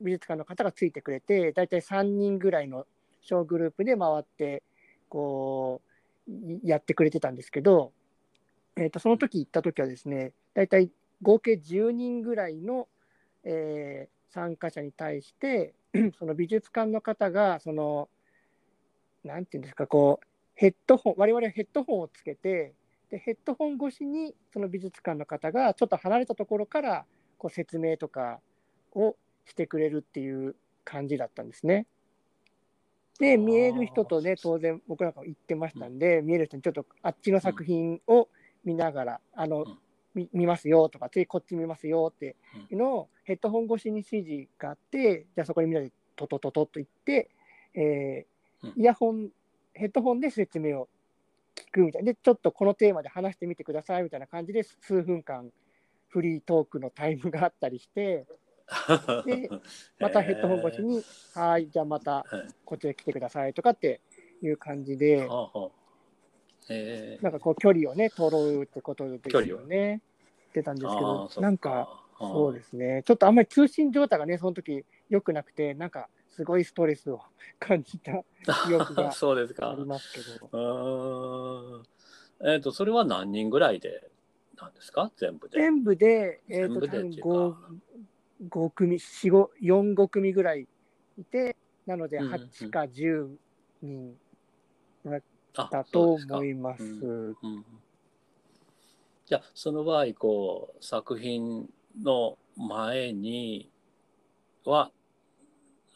[0.00, 2.86] 美術館の方がついてくれて、大体3人ぐらいの
[3.20, 4.62] 小グループで回って、
[5.08, 5.80] こ
[6.28, 7.92] う、いやってくれてたんですけど、
[8.76, 10.90] えっ、と、その時行った時はですね、大体
[11.22, 12.88] 合計10人ぐらいの、
[13.44, 15.74] えー参加者に対して、
[16.18, 18.08] その美術館の方が、その、
[19.24, 22.74] なんていうんですか、こう、ヘッドホン、我々はヘッドホンをつけて、
[23.10, 27.06] でヘッドホン越しに、その美術館の方が、ちょっと離れたところから、
[27.38, 28.40] こう、説明とか
[28.92, 31.86] をしてくれるっていう感じだったんですね。
[33.18, 38.28] で、見える人とね、当然、僕なんかも行ってましたんで、見える人にちょっとあっちの作品を
[38.64, 39.66] 見ながら、あの、うん。
[39.66, 39.87] み
[40.32, 42.36] 見ますよとか、次こっち見ますよって
[42.70, 47.30] いうのをヘッドホン越しに指示があって、じゃあそこにみんなでトトトトと言って、
[47.74, 48.80] えーうん。
[48.80, 49.28] イヤホン、
[49.74, 50.88] ヘッドホンで説明を
[51.54, 52.12] 聞くみたいな。
[52.12, 55.50] で、ちょっとこのテーマで話してみてくださいみたいな感じで、数分間
[56.08, 58.26] フリートークのタイムがあったりして、
[59.24, 59.48] で
[59.98, 61.02] またヘッドホン越しに、
[61.34, 62.26] はい、じゃあまた
[62.66, 64.00] こっちへ来てくださいとかって
[64.42, 65.26] いう感じで、
[67.22, 70.02] なんかこう距離をね、取ろうってことですよね。
[70.58, 73.02] ってたんですけあどなんか、そうですね。
[73.06, 77.20] ちょっとあんまり通信状態がね、その時良くなくて、なんかすごいストレスを
[77.58, 78.24] 感じた
[78.66, 79.84] 記憶がそうですかあり。
[79.84, 80.48] ますけど。
[80.52, 84.10] うーんえっ、と、それは何人ぐらいで
[84.60, 85.10] なんですか？
[85.16, 85.58] 全部で。
[85.58, 87.54] 全部で、えっ、と、全部多分でっていうか5、
[88.48, 90.66] 5組、4、5、4、5組ぐらい
[91.18, 93.28] いて、なのでうんうんうん8か10
[93.82, 94.16] 人
[95.56, 96.82] あだとそうですか思います。
[96.84, 97.36] うん
[99.28, 101.68] じゃあその場合こう作品
[102.02, 103.68] の前に
[104.64, 104.90] は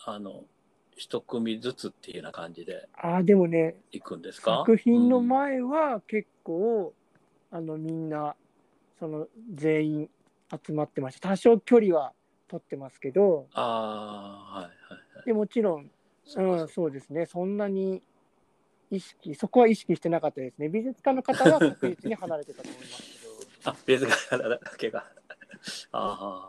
[0.05, 0.45] あの
[0.97, 4.59] 一組ずつっていうような感じでああ、でもね、行くんですか？
[4.66, 5.29] 作品のうん。
[5.29, 6.92] 前は結構、
[7.51, 8.37] あのみんな
[8.99, 10.11] その全員
[10.66, 11.31] 集まってました。
[11.31, 12.12] 多少距離は
[12.49, 13.47] 取ってますけど。
[13.55, 14.73] ああはいはい
[15.16, 15.25] はい。
[15.25, 15.90] でもちろん、
[16.27, 17.25] そうかうん、そうですね。
[17.25, 18.03] そんなに
[18.90, 20.68] 意識そこは意識してなかったですね。
[20.68, 23.22] 美術館の方は確実に離れてたと思います
[23.64, 25.05] あ別からだけが
[25.92, 26.48] あ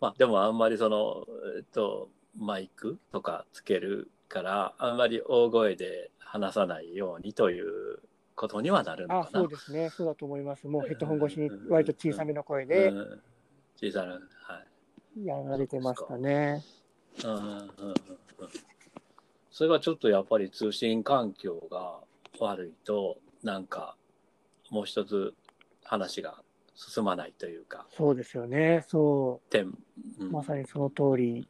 [0.00, 8.00] まあでもあんまりそのえっとマイクとかつけるからあんまり大声で話さないようにという
[8.34, 9.20] ことにはなるのかな。
[9.20, 9.90] あそうですね。
[9.90, 10.66] そうだと思います。
[10.66, 13.22] もうヘッドホン越しに割と小さめの声でうん。
[13.76, 14.18] 小さなは
[15.16, 15.24] い。
[15.24, 16.64] やられてましたね、
[17.22, 17.68] うんうんうんうん。
[19.52, 22.00] それはちょっとやっぱり通信環境が
[22.40, 23.96] 悪いとなんか
[24.70, 25.32] もう一つ
[25.84, 26.42] 話が
[26.74, 27.86] 進まないというか。
[27.90, 28.84] そうですよね。
[28.88, 29.74] そ点、う
[30.20, 30.32] うん。
[30.32, 31.48] まさにその通り。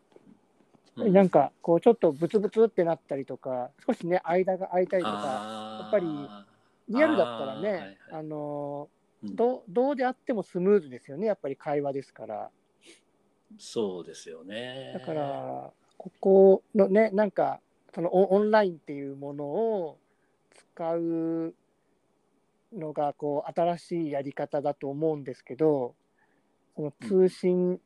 [0.97, 1.13] うん。
[1.13, 6.07] なんかこうちょっとブツブツってなったりとか少しね間が空いたりとかやっぱり
[6.89, 7.99] リアルだったらねあーはいはい。
[8.13, 8.89] あの
[9.23, 9.37] うん。
[9.37, 12.51] どうどうであってもスムーズですよねやっぱり会話ですから。
[13.59, 14.93] そうですよね。
[14.99, 17.61] だからここのねなんか
[17.95, 19.99] そのオンラインっていうものを
[20.75, 21.55] 使う
[22.79, 25.95] のがこう新しいやり方だと思うんですけど
[26.77, 27.81] その通信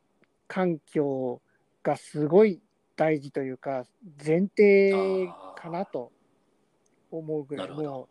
[0.47, 1.41] 環境
[1.83, 2.61] がすごい
[2.95, 3.85] 大事というか
[4.25, 6.11] 前提かなと
[7.11, 7.89] 思うぐらいなるほど。
[7.91, 8.07] もう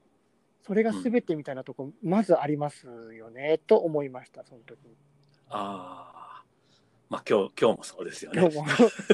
[0.66, 4.94] それが全てみたいなとこまずありますよね、と思いましたその時に。
[5.48, 6.42] ああ
[7.08, 8.50] まあ今日今日もそうですよね。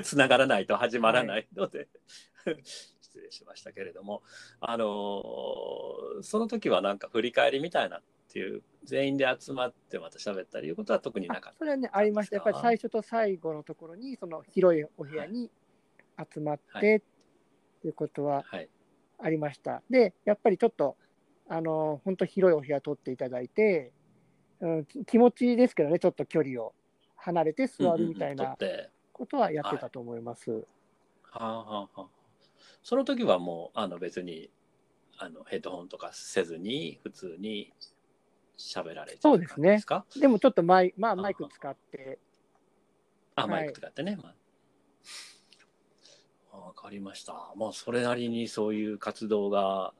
[0.03, 1.89] つな がらないと始まらないので、
[3.15, 4.23] 失礼しましたけれども
[4.61, 12.37] あのーその時はなんか振り返りみたいなっていう全員で集まってまた喋ったりいうことは特になかっあそれはねありました。
[12.37, 15.51] やっぱり最初と最後のところにその広いお部屋に
[16.33, 16.97] 集まって、はい。
[16.97, 17.01] っ
[17.83, 18.57] ていうことはた。
[18.57, 18.69] はい、
[19.19, 19.83] ありました。
[19.91, 20.97] でやっぱりちょっと
[21.49, 23.93] あの本当広いお部屋取っていただいて、
[24.61, 26.73] うん、き気持ちですけどねちょっと距離を
[27.17, 28.57] 離れて座るみたいな
[29.13, 30.51] ことはやってたと思います。
[30.51, 32.07] はあはあはあ、
[32.85, 34.51] その時はもうあの別に
[35.19, 37.73] あのヘッドホンとかせずに普通に
[38.59, 42.19] 喋られてそうですねですかでもちょっとマイ,、まあ、あマイク使って、はい。
[43.37, 44.35] あマイク使ってね、ま
[46.53, 47.53] あ、わかりました。
[47.57, 49.95] まあそれなりにそういう活動が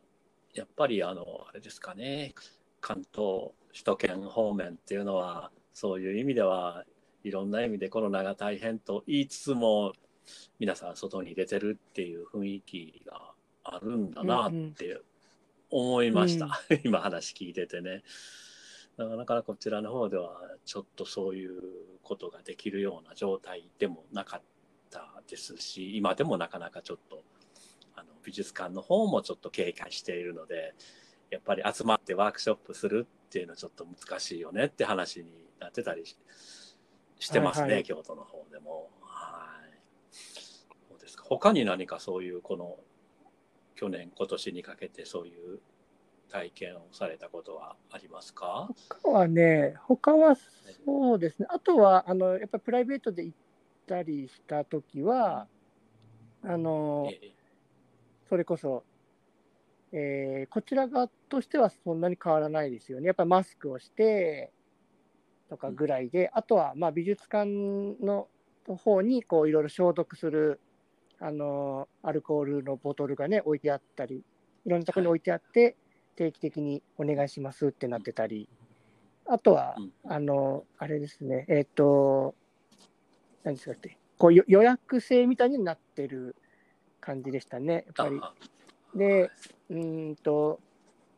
[0.53, 2.35] やっぱりあのあれですかね。
[2.81, 6.85] 関東首都圏方面っていうのはそういう意味では
[7.25, 9.95] いろんな意味でコロナが大変と言いつつも
[10.59, 13.33] 皆さん外に出てるっていう雰囲気が
[13.65, 15.01] あるんだなって
[15.71, 18.03] 思いました、 今話聞いててね。
[18.97, 21.63] なかなかこちらの方ではちょっとそういう
[22.03, 24.43] ことができるような状態でもなかっ
[24.91, 27.25] たですし今でもなかなかちょっと
[27.97, 30.75] あの美術館の方もちょっと警戒しているので
[31.31, 35.27] やっぱり集まってワークショップするっていうのはちょっと難しいよねって話に
[35.59, 36.17] なってたりし
[37.19, 37.85] してますね、はいはい。
[37.85, 38.91] 京都の方でも。
[41.29, 42.77] 他に何かそういうこの
[43.75, 45.61] 去年今年にかけてそういう
[46.31, 48.69] 体験をされたことはありますか？
[49.03, 50.37] 他はね、他は
[50.85, 53.37] そうですね、あとはあのやっぱりプライベートで行っ
[53.87, 55.47] たりしたときは、
[56.43, 57.33] あのええ。
[58.29, 58.85] それこそ、
[59.93, 63.07] えーこちら側としてはそんなに変わらないですよね。
[63.07, 64.51] やっぱりマスクをして
[65.49, 67.49] とかぐらいで、あとはまあ美術館
[68.03, 68.29] の
[68.67, 70.61] 方にこういろいろ消毒する
[71.25, 74.23] あのアルコールのボトルがね置いてあったり、
[74.67, 75.75] いろんなところに置いてあって、
[76.17, 78.47] 定期的にお願いしますってなってたり、
[79.27, 79.93] あとは、うん。
[80.07, 82.35] あの、あれですね、えっ、と、
[83.43, 86.37] 何ですかって、こうよ予約制みたいになってる
[87.01, 88.19] 感じでしたね、やっぱり。
[88.21, 88.35] あ
[88.95, 89.31] で、
[89.71, 90.61] うーんと、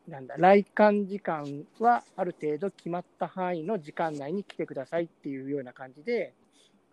[0.07, 6.33] なんだ、来館時間はある程度決まった範囲の時間内に来てくださいっていうような感じで、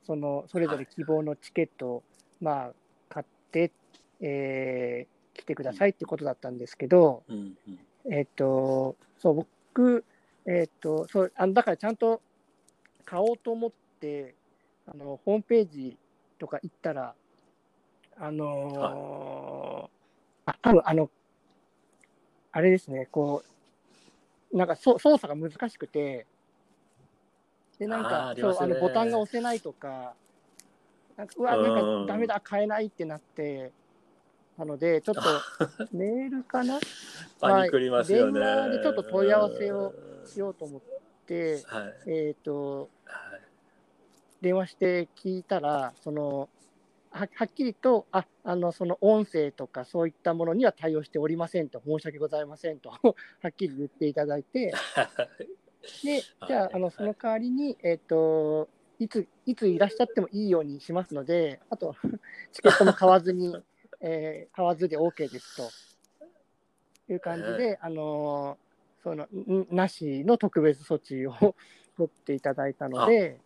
[0.04, 2.02] そのそれぞれ希望のチケットを、
[2.40, 2.83] まあ、買って、
[4.20, 7.56] えー来てくださいってことだったんですけど、うん
[8.06, 8.12] うん。
[8.12, 10.04] えっ、と、そう、僕、
[10.46, 12.22] えっ、と、そう、あの、だからちゃんと
[13.04, 14.34] 買おうと思って、
[14.86, 15.96] あの、ホームページ
[16.38, 17.14] とか行ったら、
[18.16, 21.10] あのーあ、多分あの、
[22.52, 23.42] あれですね、こ
[24.52, 26.26] う、なんかそ操作が難しくて、
[27.78, 30.14] で、なんかそう、あの、ボタンが押せないとか、
[31.16, 33.72] なんか、うわ、なんかダメだ、買えないってなって、
[34.56, 35.22] なので、ちょっと
[35.92, 36.78] メールかな？
[37.40, 38.40] パニクりますよね。
[38.40, 40.80] 電話でちょっと問い合わせをしようと思っ
[41.26, 42.10] て、はい。
[42.10, 43.40] えっ、と、はい。
[44.40, 46.48] 電話して聞いたら、その、
[47.10, 53.14] ははっきりと、あ、あの、その音声とかそういったものには対応しておりませんと、申し訳ございませんと、 は
[53.48, 54.72] っきり言っていただいて、
[56.04, 56.74] で、じゃあ、はい。
[56.74, 61.94] あの、その代わりに、えっ、と、いつ、いついらっしゃってもいいようにしますので、あと、
[62.52, 63.56] チケットも買わずに、
[64.00, 68.64] えー買わずで OK ですという感じで、あのー
[69.02, 71.54] その、んなしの特別措置を
[71.96, 73.38] 取っていただいたので、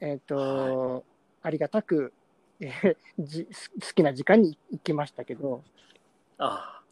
[0.00, 1.04] えっ、と、
[1.42, 2.12] ありがたく、
[2.60, 5.62] えーじ好きな時間に行きましたけど、
[6.38, 6.82] ああ、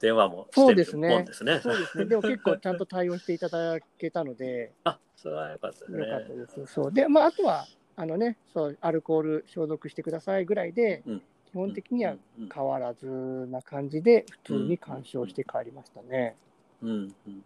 [0.00, 1.08] 電話もそうしてみるですね。
[1.08, 1.60] もんですね。
[1.62, 5.98] そうですね、でも結構ちゃんと対応していただけたので、 あ、それはよかったですね。
[5.98, 6.72] よかったです。
[6.72, 6.92] そう。
[6.92, 11.22] で、まあ、あとは、あのね、そう、アルコール消毒してくださいぐらいで、うん。
[11.46, 12.16] 基本的には
[12.52, 16.36] 変わらずな感じで、普通に鑑賞して帰りましたね。
[16.82, 16.88] うん
[17.26, 17.44] うん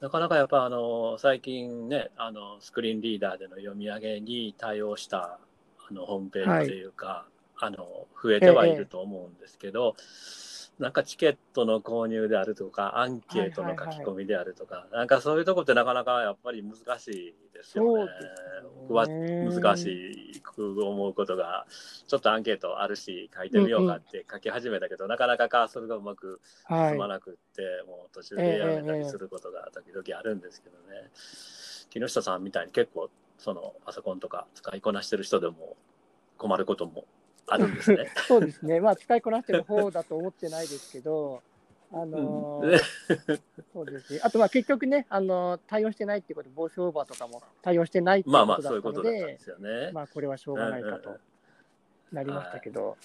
[0.00, 5.38] なかなかやっぱあの最近ねあのスクリーンリーダーでの読み上げに対応した
[5.90, 7.26] あのホームページというか、
[7.58, 9.94] あの増えてはいると思うんですけど、
[10.80, 18.10] なんかチケットの購入であるとかアンケートの書き込みであるとか、なんかそういうとこってなかなかやっぱり難しいですよね。
[18.88, 21.66] 僕は難しく思うことが
[22.06, 31.10] ちょっとアンケートあるし書いてみようかって書き始めたけど、なかなかカーソルがうまくはい進まなくって、もう途中でやめたりすることが時々あるんですけどね、
[31.90, 35.76] 木下さんみたいに結構そのパソコンとか使いこなしてる人でも
[36.38, 37.04] 困ることも
[37.50, 38.10] あるんですね。
[38.28, 41.42] そうですね、まあ、使いこなしてる方だと思ってないですけど、
[41.92, 43.40] あのーうん
[43.72, 49.90] そうですね、あとまあ結局ね、あのー対応してないっていうこと、ボイスオーバーとかも対応してないっていうまあことだったのまあそういうことだったんでで、すよね。
[49.92, 51.18] まあこれはしょうがないかと
[52.12, 52.96] なりましたけど、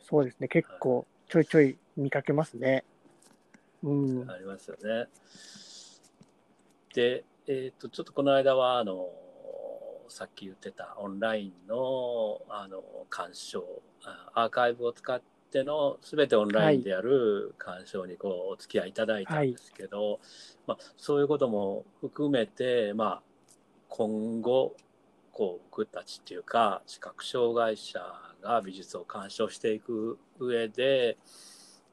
[0.00, 2.84] そうですね、結構ちょいちょい見かけますね。
[3.82, 5.08] うん、ありますよね。
[6.94, 9.10] で、えっ、と、ちょっとこの間は、あの、
[10.08, 13.64] さっき言ってたオンラインの、あの、鑑賞、
[14.04, 20.20] あアーカイブを使っての、すべてオンラインでやる鑑賞にこう、お付き合いいただいたんですけど、
[20.66, 23.22] まあ、そういうことも含めて、まあ、
[23.88, 24.76] 今後、
[25.38, 28.00] こう僕たちっていうか視覚障害者
[28.42, 31.16] が美術を鑑賞していく上で、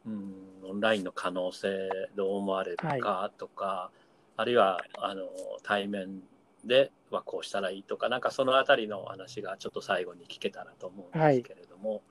[0.03, 3.99] うん、オンラインの可能性どう思われるかとか、はい、
[4.37, 5.27] あるいはあの
[5.61, 6.21] 対面
[6.65, 12.01] ではこうしたらいいとかなんかその辺りの話がちょっと最後に聞けたらと思うんですけれども、はい、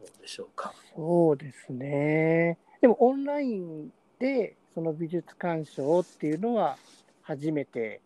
[0.00, 0.72] どうでしょうか。
[0.96, 2.58] そうですね。
[2.80, 6.78] でもオンラインでその美術鑑賞っていうのは
[7.22, 8.00] 初めて、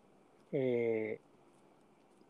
[0.53, 1.21] え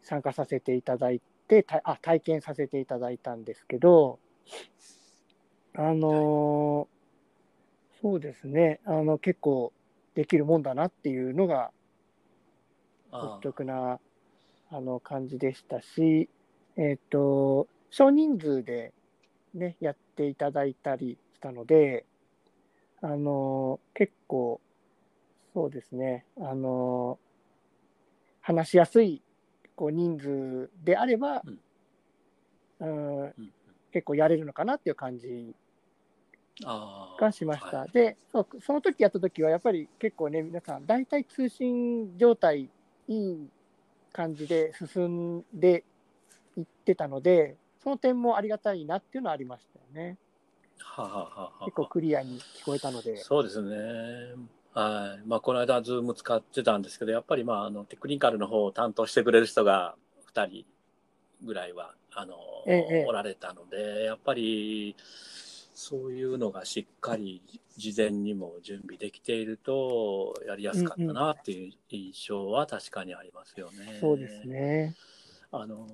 [0.02, 4.18] ー、参加させていただいてあ体験させていただいたんですけど
[5.74, 8.80] あのー、そうですね。
[8.84, 9.72] あの結構
[10.14, 11.70] できるもんだなっていうのが
[13.12, 13.98] 率直な
[14.70, 16.28] あの感じでしたし、
[16.76, 18.92] えっ、ー、と少人数で、
[19.54, 22.06] ね、やっていただいたりしたので、
[23.02, 24.60] あの結構、
[25.52, 27.18] そうですね、あの
[28.40, 29.22] 話しやすい
[29.76, 31.42] こう人数であれば、
[32.80, 33.52] うん、うん、
[33.92, 35.54] 結構やれるのかなっていう感じ
[37.18, 37.78] がしました。
[37.78, 42.70] はい、でそ、その時やった時は、やっぱり結構ね、皆さん、大体通信状態、
[43.08, 43.48] いい
[44.12, 45.84] 感じで進んで
[46.56, 50.16] いってたので、その点もありがたいなっていうのはありましたよね。
[50.78, 53.16] ははは結構クリアに聞こえたので。
[53.16, 53.76] そうですね。
[54.74, 59.96] はいまあ、この間、ズーム使ってたんですけど、やっぱり、まあ、あのテクニカルの方を担当してくれる人が
[60.34, 60.64] 2人
[61.44, 62.36] ぐらいはあの、
[62.66, 64.96] ええ、おられたので、やっぱり
[65.74, 67.42] そういうのがしっかり
[67.76, 73.84] 事前にも準備できていると、やりやすかったなっていう印象は確かにありますよね。
[73.84, 74.94] うんうん、そうですね
[75.50, 75.86] あの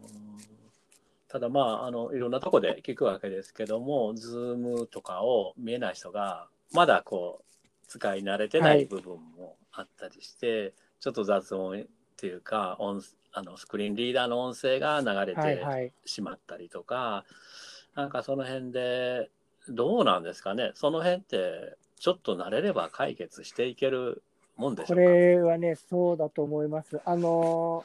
[1.28, 11.84] ただまああのいろんなとこで聞くわけですけども Zoom とかを見えない人がまだこう使い慣れてない部分もあったりして、はい、ちょっと雑音っ
[12.16, 13.02] ていうか音
[13.32, 19.30] あのスクリーンリーダーの音声が流れてしまったりとか、はいはい、なんかその辺で
[19.74, 20.72] どうなんですかね。
[20.74, 24.22] その辺ってちょっと慣れれば解決していける
[24.56, 25.02] もんでしょうか。
[25.02, 27.00] これはねそうだと思います。
[27.04, 27.84] あの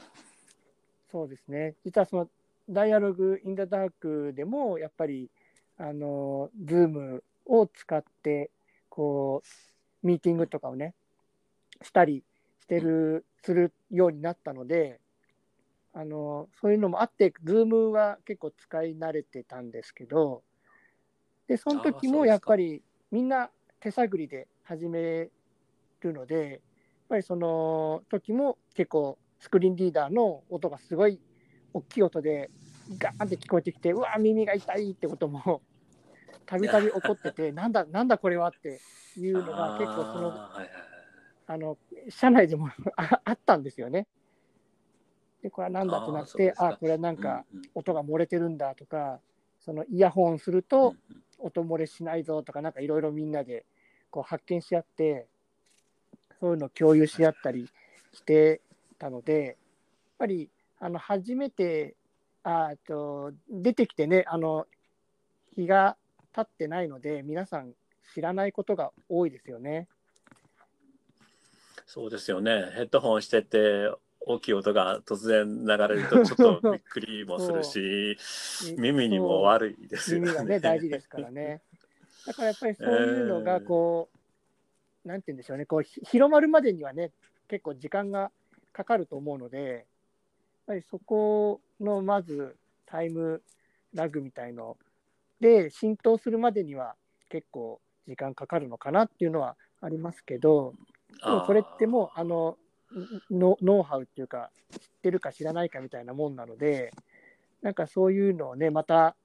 [1.12, 1.76] そうですね。
[1.86, 2.30] 実はその
[2.70, 5.30] ダイアログ・イン・ダ・ダークでもやっぱり
[5.78, 8.50] あの Zoom を使って
[8.90, 9.42] こ
[10.04, 10.94] うミーティングとかをね
[11.82, 12.24] したり
[12.62, 15.00] してるするようになったので
[15.94, 20.42] あのそういうのもあって Zoom は結構使い慣れてたんですけど
[21.54, 22.82] でその時もやっぱり
[23.12, 25.30] みんな手探りで始め
[26.02, 26.60] るのでやっ
[27.08, 31.20] ぱりその時も結構スクリーンリーダーの音がすごい
[31.72, 32.50] 大きい音で
[32.98, 35.62] ガーンって聞こえてきてうわ耳が痛いってことも
[36.48, 38.80] たびたび起こっててなんだなんだこれはって
[39.16, 40.34] いうのが結構その
[41.46, 41.78] あの
[42.10, 44.08] 社内でも ああったんですよね。
[45.44, 47.46] でこれは何だってなってあこれはなんか
[47.76, 49.20] 音が漏れてるんだとか、
[49.60, 50.96] そのイヤホンすると
[51.40, 53.66] 音漏れしないぞとかなんかいろいろみんなで
[54.10, 55.28] こう発見し合って
[56.40, 57.70] そういうのを共有し合ったり
[58.14, 58.62] して
[59.00, 59.56] たのでやっ
[60.20, 61.96] ぱりあの初めて
[62.44, 64.68] あと出てきてねあの
[65.56, 65.96] 日が
[66.34, 67.74] 経ってないので皆さん
[68.14, 69.88] 知らないことが多いですよね。
[71.86, 73.92] そうですよねヘッドホンしてて
[74.26, 78.18] 大きい音が突然流れるとちょっとびっくりもするし
[78.78, 80.26] 耳にも悪いですよね。
[80.28, 81.62] 耳がね大事ですからね。
[82.26, 84.18] だからやっぱりそういうのがこう、
[85.06, 87.12] えー、なんて言うんでしょうねこう広まるまでにはね
[87.50, 88.32] 結構時間が
[88.72, 89.86] かかると思うので
[90.66, 92.56] ぱりそこのまず
[92.86, 93.42] タイム
[93.94, 94.78] ラグみたいの
[95.40, 96.96] で浸透するまでには
[97.30, 100.74] 結構時間かかるのかなっていうのはありますけど
[101.24, 102.58] でもそれってもうあの
[103.32, 106.92] ノウハウっていうか知ってるか知らないかみたいなもんなので
[107.62, 109.16] なんかそういうのをねまた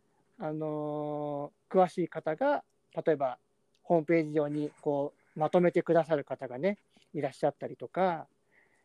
[0.41, 2.63] あのー、詳しい方が
[3.05, 3.39] 例えば
[3.83, 6.79] ホームページ上にこうまとめてくださる方がね
[7.15, 8.27] いらっしゃったりとか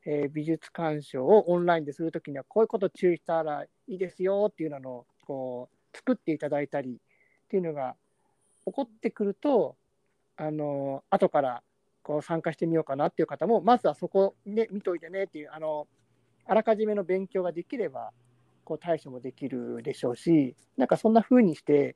[0.06, 7.00] えー、美術鑑賞をオンラインでするときにはこういうこと注意したらいいですよっていうのをこう作っていただいたり
[7.46, 7.96] っていうのが
[8.66, 9.76] 起こってくると
[10.36, 11.64] あの後から
[12.04, 15.88] こう参加してみようかなっていう方もまずはそこで見といてねっていうあの
[16.46, 18.12] あらかじめの勉強ができれば
[18.66, 21.96] こう対処もできるでしょうしなんかそんな風にして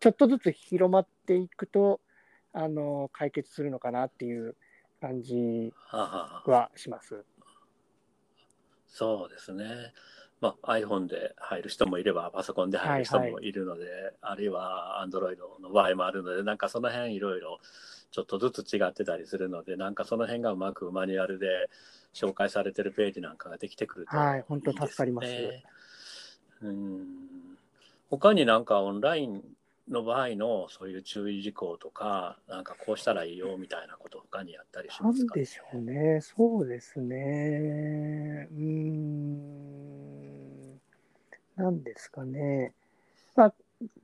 [0.00, 2.00] ちょっとずつ広まっていくと
[2.52, 4.56] あの解決するのかなっていう
[5.00, 5.72] 感じ
[6.46, 7.24] はします。
[8.86, 9.92] そうですね。
[10.40, 17.58] まあ、iPhone で入る人もいればパソコンで入る人もいるので、はいはい、あるいは Android の場合もあるのでなんかその辺いろいろ
[18.10, 21.68] ちょっとずつ違ってたりするのでなんかその辺がうまくマニュアルで
[22.14, 25.28] 紹介されてるページなんかができてくるといい、ね、はい、本当助かります。
[26.62, 27.06] うん。
[28.10, 29.42] 他になんかオンライン
[29.90, 36.20] の場合のそういう注意事項とか、なんかこうしたらいいよみたいなこと他にやったりしますか、ね、でしょうね。
[36.20, 38.48] そうですね。
[38.50, 39.48] うん。
[41.56, 42.72] なんですかね。
[43.34, 43.54] まあ、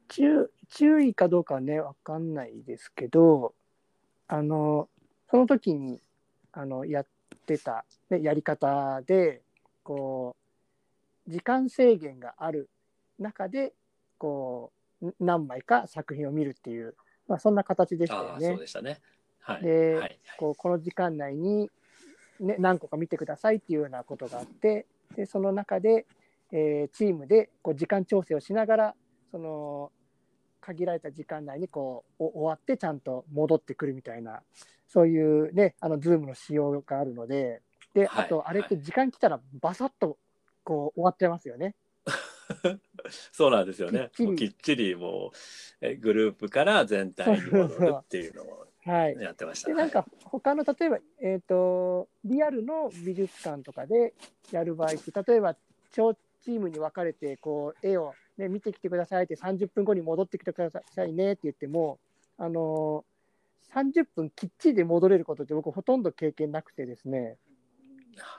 [0.09, 3.55] 注注意かどうかはね、わかんないですけど、
[4.28, 4.89] あの、
[5.30, 6.01] その時に、
[6.53, 7.07] あの、やっ
[7.47, 9.43] てた、ね、やり方で、
[9.82, 10.37] こ
[11.28, 12.68] う、時間制限がある
[13.18, 13.72] 中で、
[14.18, 14.84] こう、
[15.20, 16.94] 何枚か作品を見るっていう、
[17.28, 18.48] まあ、そんな形でしたよね。
[18.48, 19.00] そうでしたね。
[19.40, 21.70] はい、で、はい、こうこの時間内に、
[22.40, 24.86] ね、何個か見てくださいっていうようなことがあって
[25.16, 26.07] でその中で、
[26.50, 28.94] えー、チームでこう時間調整をしながら
[29.30, 29.92] その
[30.61, 34.40] 限られた時間内にこう終わってちゃんと戻ってくるみたいな
[34.88, 37.61] そういうねあの Zoom の仕様があるので
[37.92, 40.16] であとあれって時間来たらバサッと
[40.64, 41.74] こう終わっちゃいますよね。
[43.32, 44.11] そうなんですよね。
[44.14, 45.36] きっちりもう
[45.80, 49.68] えグループから全体に戻るっていうのをやってました。
[49.68, 54.14] でなんか他の例えば、えーと、リアルの美術館とかで
[54.51, 55.57] やる場合って例えば
[55.92, 61.99] 超チームに分かれてこう絵を、ね、見てきてくださいって30分後に戻ってきてくださいねって言っても
[62.36, 67.36] あのー、30分きっちりで戻れることって僕ほとんど経験なくてですね。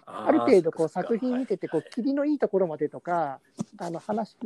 [0.06, 3.40] ある程度こう作品見ててこう霧のいいところまでとか
[3.78, 4.38] あの話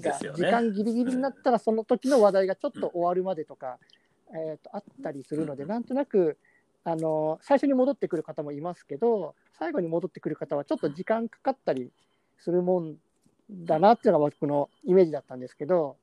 [0.00, 3.78] が時間ギリギリになったらその時の話題がちょっと終わるまでとか、
[4.34, 6.38] えー、とあったりするのでなんとなく
[6.84, 11.90] あの最初に戻ってくる方もいますけど最後に戻ってくる方はちょっと時間かかったり
[12.38, 12.94] するもん
[13.50, 15.96] だなっていうのが僕のイメージだったんですけど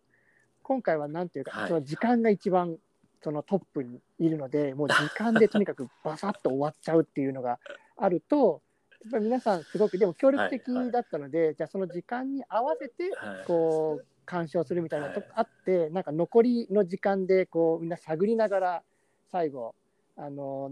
[0.64, 2.78] 今回は何ていうかその時間が一番
[3.24, 7.60] そのトップにいるのでもう時間でとにかくバサッと終わっちゃうっていうのが
[7.98, 8.62] あると
[9.08, 13.12] っぱり皆さんすごくでも協力的だったので、はいはい、じゃあその時間に合わせて
[13.48, 18.84] こう鑑賞するみたいなとこあって、はい、なんか残りの時間でこうみんな探りながら
[19.32, 19.76] 最後
[20.18, 20.72] あの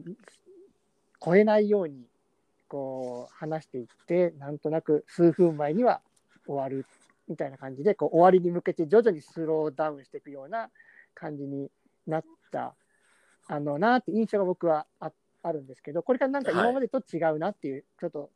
[1.24, 2.06] 超えないように
[2.68, 6.02] こう話していってなんとなく数分前には
[6.46, 6.86] 終わる
[7.28, 10.70] みたいな感じでこう終わりに向けて徐々にスローダウンしていくような
[11.14, 11.70] 感じに
[12.08, 12.76] なった
[13.48, 15.14] あのなって印象が僕はあっ
[15.44, 18.30] あるんですけど、これがなんか今までと違うなっていう、ちょっと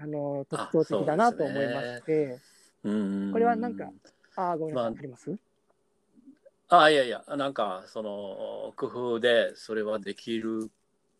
[0.00, 2.40] あの特徴的だなと思いまして、
[2.84, 3.90] ね、これはなんか、
[4.36, 5.38] あごめんなさい、まあ、あります？
[6.70, 10.70] あいやいや、なんかその工夫でそれはできる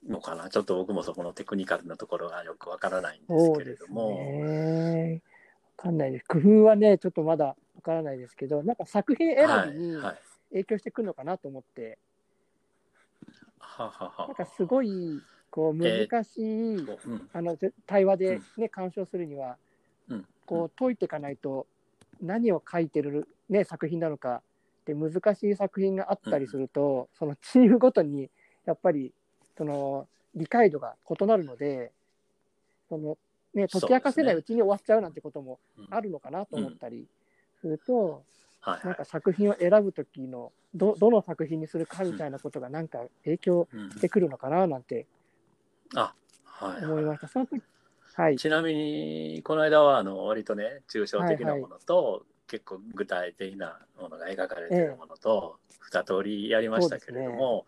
[0.09, 4.11] のかな、ちょっと僕もそこのテクニカルなところがよくわからないんですけれども。
[4.11, 5.22] ね、
[5.76, 6.24] わかんないです。
[6.26, 10.03] 工夫はね、ちょっとまだわからないですけど、なんか作品選びに
[10.51, 11.99] 影響してくるのかなと思って。
[13.59, 14.26] ははは。
[14.26, 15.20] なんかすごい
[15.55, 19.57] こう難しい、えーうん、あの対話でね、鑑賞するには、
[20.09, 21.68] うん、こう解いていかないと
[22.20, 24.42] 何を書いてる、ね、作品なのか
[24.84, 28.30] で難しい作品があったりすると、そのチームごとに
[28.66, 29.12] やっぱり
[29.57, 31.92] その理解度が異なるので
[32.88, 33.16] その、
[33.55, 37.07] ね、解き明かせないうちに終わっちゃうなんてこともあるのかなと思ったり
[37.61, 38.22] すると、はい
[38.82, 45.05] なんか作品を選ぶ時のどどの作品にするかみたいなことがなんか影響してくるのかななんて
[45.95, 46.14] あ、
[46.45, 47.28] はい、思いました。
[47.28, 47.62] その時
[48.16, 57.66] はい、ちなみにこの間はあの割とね抽象的なものと、はいはい、結構具体的なものが描かれているものと二通りやりましたけれども、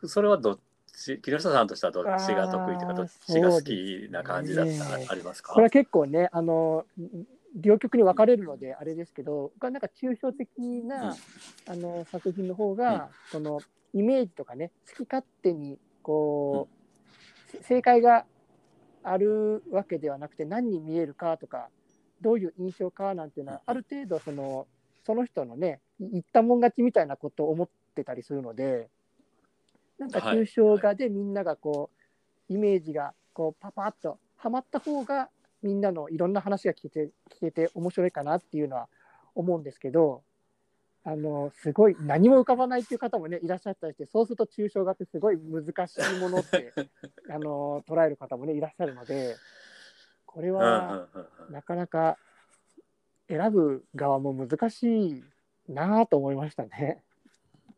[0.00, 0.58] そ、ね,、それはどっ
[0.92, 5.54] ち木下さんとしてはどっちが得意というかどっちが好きな感じだった、ね、ありますか？
[5.54, 6.86] これは結構ねあの
[7.56, 10.48] 両極に分かれるのであれですけど僕はなんか抽象的
[10.84, 11.16] な、
[11.66, 13.00] うん、あの作品の方が、うん、
[13.32, 13.60] その
[13.92, 16.77] イメージとかね好き勝手にこう、
[17.62, 18.24] 正解が
[19.02, 21.68] あるわけではなくて何に見えるかとか
[22.20, 24.66] どういう印象かなんていうのはある程度その
[25.06, 28.88] その人のね言ったもん勝ちみたいなことを思ってたりするので
[29.98, 31.90] なんか抽象画でみんながこ
[32.48, 35.28] う、イメージがこうパパッとはまった方が
[35.62, 38.88] みんなのいろんな話が聞けて聞けて面白いかなっていうのは
[39.34, 40.22] 思うんですけど
[41.04, 46.72] あのすごい何も浮かばないっていう方もねいらっしゃったりしてそうすると抽象画ってすごい難しいものって
[47.30, 49.36] あの捉える方もねいらっしゃるので
[50.26, 51.08] これは
[51.50, 52.18] なかなか
[53.28, 55.24] 選ぶ側も難しい
[55.68, 57.02] なと思いましたね。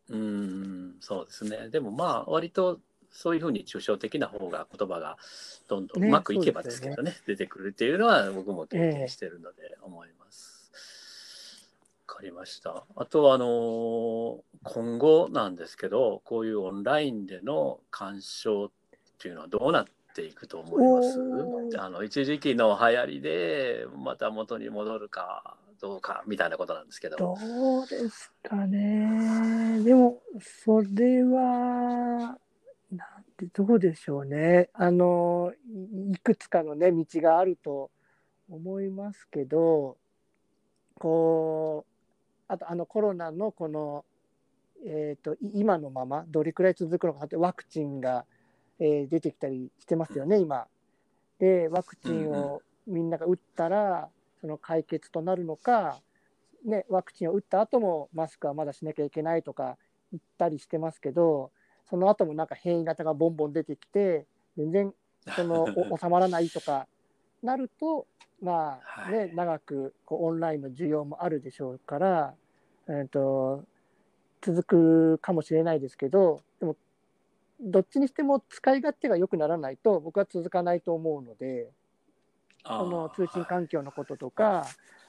[0.08, 2.80] うんそうですねでもまあ割と
[3.12, 5.16] そういうふうに抽象的な方が言葉が
[5.68, 10.48] どんどんねうまくいけばですけどね出てくるっていうのは僕も経験してるので思います。
[10.48, 10.49] わ
[12.20, 12.84] かりました。
[12.96, 18.70] あとはあの今後なんですけどこういうオンラインでの鑑賞っ
[19.18, 21.78] ていうのはどうなっていくと思います？
[21.80, 27.16] あの一時期の流行りでまた元に戻るかどうかみたいなことなんですけど。
[27.16, 27.34] ど
[27.80, 29.82] うですかね。
[29.82, 32.36] でも、それは、
[32.92, 34.68] なんて、どうでしょうね。
[34.74, 37.90] あの、いいくつかのね、道があると
[38.50, 39.96] 思いますけど、
[40.98, 41.90] こう、
[42.50, 44.04] あと、あの、コロナのこの、
[44.84, 48.26] えっ、と、い今のまま、どれくらい続くのかって、ワクチンが、
[48.80, 50.66] えー出てきたりしてますよね、今。
[51.38, 54.08] で、ワクチンをみんなが打ったら、
[54.40, 56.00] その解決となるのか、
[56.64, 59.78] ね、ワクチンを打った後もマスクはまだしなきゃいけないとか
[60.10, 61.52] 言ったりしてますけど、
[61.88, 64.26] その後もなんか変異型がボンボン出てきて、
[64.56, 64.94] 全然
[65.36, 66.88] その お収まらないとか
[67.42, 68.06] なると、
[68.42, 72.34] まあはね、長くこうオンラインの需要もあるでしょうから、
[72.88, 73.64] えー、と
[74.40, 76.76] 続くかもしれないですけど、でも、
[77.60, 81.70] どっちにしても使い勝手が良くならないと、僕は続かないと思うので。
[82.66, 84.66] その通信環境のこととか、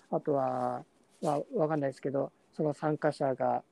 [0.09, 0.83] あとは、
[1.21, 3.63] まあ、わかんないですけど、その参加者が、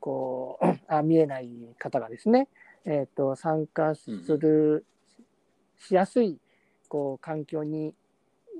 [0.00, 1.48] こう、 あ見えない
[1.78, 2.48] 方がですね、
[2.84, 4.84] えっ、と、参加する、
[5.78, 6.38] しやすい、
[6.88, 7.94] こう、環境に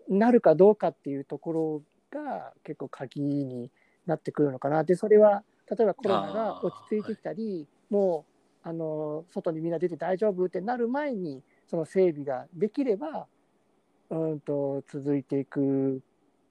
[0.09, 3.71] なるかどうかっていうところが結構鍵に
[4.07, 4.85] なってくるのかな。
[4.85, 8.27] で、それは、例えばコロナが落ち着いてきたり、も
[8.65, 13.27] う、あの、外にみんな出て大丈夫ってなる前に、その整備ができれば、
[14.11, 16.03] うんと続いていく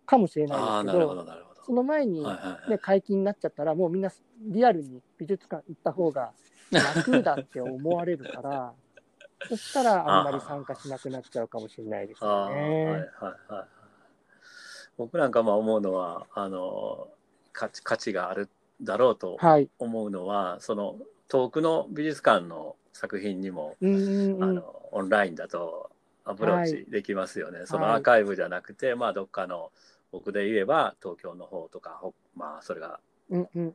[0.06, 1.54] かもしれあないですけど。
[1.66, 6.34] その前に、はいはいはいね、解禁になっちゃったら、もうみんなリアルに美術館行った方が
[6.72, 8.74] 楽だって思われるから、
[9.50, 13.08] そしたらあんまり参加しなくなっちゃうかもしれないですよはいはいね。
[13.48, 13.66] はい。
[14.98, 17.08] 僕なんかまあ思うのはあの
[17.52, 18.50] 価値価値がある
[18.82, 19.70] だろうとはい。
[19.80, 24.44] 思うのはその遠くの美術館の作品にも、うんうんうん。
[24.44, 25.90] あのオンラインだと
[26.26, 27.62] アプローチできますよね。
[27.66, 29.72] そのはいアーカイブじゃなくて、まあどっかの
[30.12, 33.00] 僕で言えば東京の方とかほまあそれが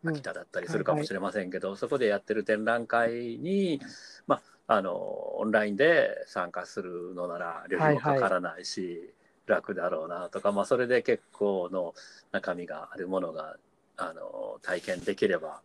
[0.04, 0.22] 秋。
[0.22, 3.80] 田だったりするかもしれませんけど、そこでやってる展覧会に、
[4.26, 9.12] まあ、あのオンラインで参加するのなら旅費もかからないし、
[9.48, 11.94] 楽だろうなとか、まあ、それで結構の
[12.32, 13.56] 中身があるものが
[13.96, 15.62] あの体験できれば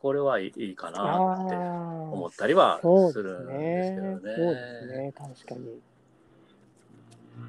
[0.00, 4.36] これはいいかなって思あったりはすするんですねけどね。。
[4.36, 5.12] そうですね。
[5.12, 5.80] 確かに。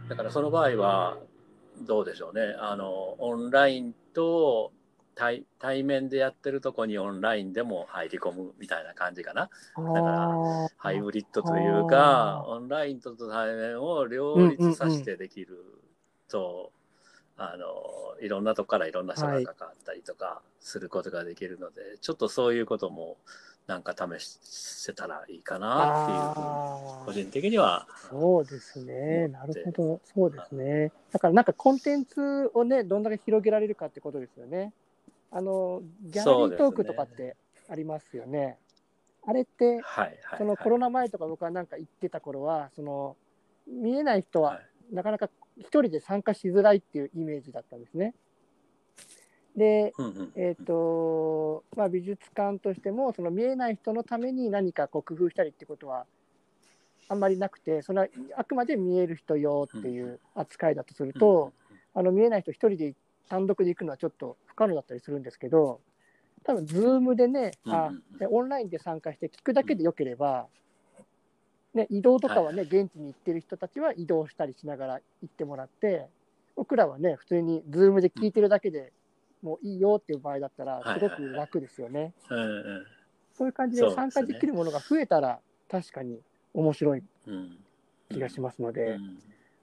[0.10, 1.18] だからその場合は
[1.82, 4.72] どうでしょうねあのオンラインと
[5.18, 15.58] 対対面でやってるとこにオンラインでも入り込むみたいな感じかなからハイブリッドというかオンラインと対面を両立させてできる
[16.30, 16.72] と、
[17.36, 23.18] あのいろんなとこからいろんな人が関わったりとかすることができるので、ちょっとそういうことも
[23.66, 29.28] なんか試せたらいいかなっていう個人的にはそうですね。
[29.30, 30.02] なるほど。
[30.06, 30.92] そうですね。
[31.12, 34.74] だからなんかコンテンツをね、どんだけ広げられるかってことですよね。
[35.32, 37.36] あの、ギャラリートークとかって
[37.70, 38.58] ありますよね。
[39.26, 43.18] あれって、はいはい、はい、そのコロナ前とか僕はなんか言ってた頃は、その、
[43.68, 44.96] 見えない人ははい。
[44.96, 48.14] なかなか一人で参加しづらいっていうイメージだったんですね。
[49.56, 49.92] で、
[50.36, 56.06] えっ、と、まあ美術館としても、その見えない人のために何かこう工夫したりってことは
[57.10, 58.08] あんまりなくて、それは
[58.38, 61.54] あくまで見える人用っていう扱いだとすると、
[61.96, 62.94] あの見えない人一人で
[63.30, 65.80] 単独で行くのはちょっと不可能だったりするんですけど、
[66.44, 67.92] 多分ズームでね、あ
[68.30, 70.48] オンラインで参加して聞くだけでよければ、
[71.74, 76.08] ね、移動とかはね、現地に行ってる人たちは移動したりしながら行ってもらって、
[76.56, 78.92] 僕らはね、普通にズームで聞いてるだけで
[79.44, 82.14] もういいよっていう場合だったら、すごく楽ですよね。
[83.38, 85.40] そういう感じで参加できるものが増えたら、
[85.70, 86.20] 確かに
[86.56, 87.60] 面白いうん。
[88.10, 89.20] 気がしますのうで、ん。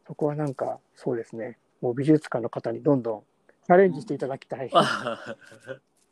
[0.06, 3.22] そこはなんか、そうですね、もう美術館の方にどんどん
[3.66, 5.36] チャレンジしていただきたいあ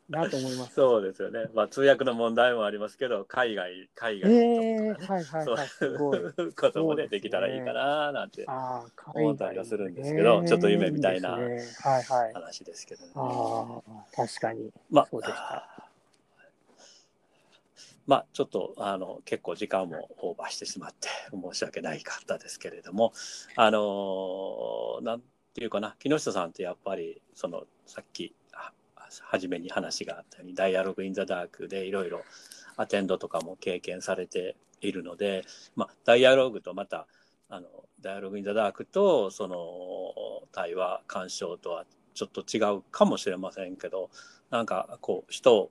[0.09, 0.75] なと思います。
[0.75, 1.45] そうですよね。
[1.53, 6.53] まあ通訳の問題もありますけど、海外、海外えー、の人とかね、はいはいはい、すそうごい。
[6.53, 8.45] こともね、ねできたらいいかななんて
[9.13, 12.33] 思ったりはするんですけどちょっと夢みたいないですねはいはい。
[12.33, 13.11] 話ですけどね。
[13.15, 14.71] ああ、確かに。
[14.91, 15.69] まあそうでした。
[18.05, 23.13] まあちょっとあの結構時間もオーバーしてしまって申し訳ないかったですけれども
[23.55, 25.21] あのなん
[25.53, 28.33] っていうかな木下さんってやっぱりそのさっき
[29.21, 32.23] 初めに話があったように「ダイアログ・イン・ザ・ダーク」でいろいろ
[32.75, 35.45] アテンドとかも経験されているので、
[35.75, 37.05] まあ、ダイアログとまた
[37.49, 37.67] あの
[38.01, 41.85] ダイアログ・イン・ザ・ダークとその対話鑑賞とは
[42.15, 44.09] ちょっと違うかもしれませんけど
[44.49, 45.69] なんかこう人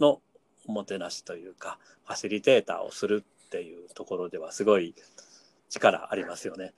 [0.00, 0.20] の
[0.66, 4.94] おもてなしというかファシリテーターをするっていうところではすごい
[5.68, 6.72] 力ありますよね。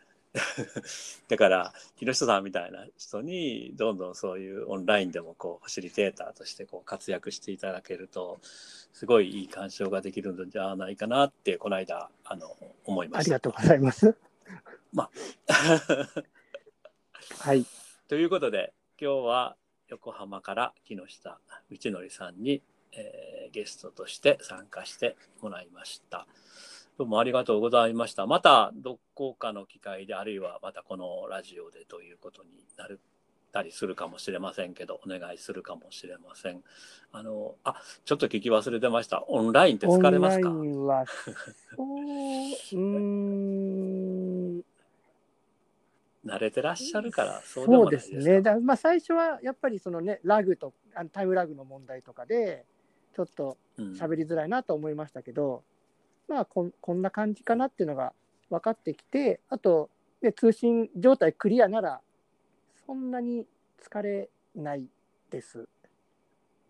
[1.28, 12.57] だから木下さんみたいな人にどんどんそういうオンラインでもこうファシリテーターとしてこう活躍していただけるとすごいいい鑑賞ができるのではないかなってこの間あの
[12.87, 13.37] 思いました。
[13.37, 14.16] ありがとうございます。
[14.93, 15.11] まあ
[17.41, 17.66] はい。
[18.09, 19.57] ということで今日は
[19.89, 21.39] 横浜から木下
[21.70, 22.62] 道則さんに、
[22.93, 26.26] えー、ゲストとして参加してもらいました。
[26.99, 28.26] どうもありがとうございました。
[28.26, 33.01] またどこかの機会で、あるいはまたこのラジオでということになる
[33.51, 36.62] たりするかもしれませんけど、お願いするかもしれません。
[37.11, 39.24] あの、あ、ちょっと聞き忘れてました。
[39.26, 40.51] オンラインって疲れますか？
[40.51, 44.61] オンラインは、そう、うん。
[46.26, 48.43] 慣れてらっしゃるから、そうでもないですそうですね。
[48.43, 52.66] だまあ最初はやっぱりそのね、ラグと、あのタイムラグの問題とかで、
[53.16, 55.62] ちょっと喋りづらいなと思いましたけど、
[56.28, 58.12] まあここんな感じかなっていうのが
[58.50, 62.00] 分かってきてあと、ね、通信状態クリアなら
[62.86, 63.46] そんなに
[63.82, 64.86] 疲れない
[65.30, 65.66] です。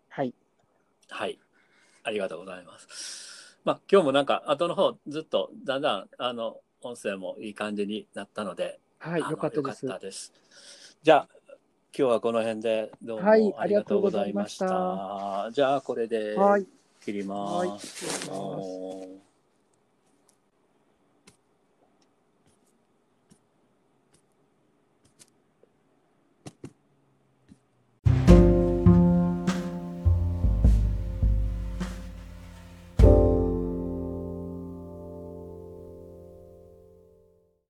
[0.09, 0.33] はい。
[1.09, 1.39] はい。
[2.03, 3.57] ありがとうございます。
[3.63, 10.33] まあ今日もなんか後の方ずっとだんだんあの音声もいい感じになったので、はい、よかったです。
[11.01, 11.27] じゃあ
[11.97, 14.65] 今日はこの辺でどうもありがとうございました。
[14.65, 16.35] はい、じゃあこれで
[17.03, 17.67] 切ります。
[17.67, 19.22] はい、切ります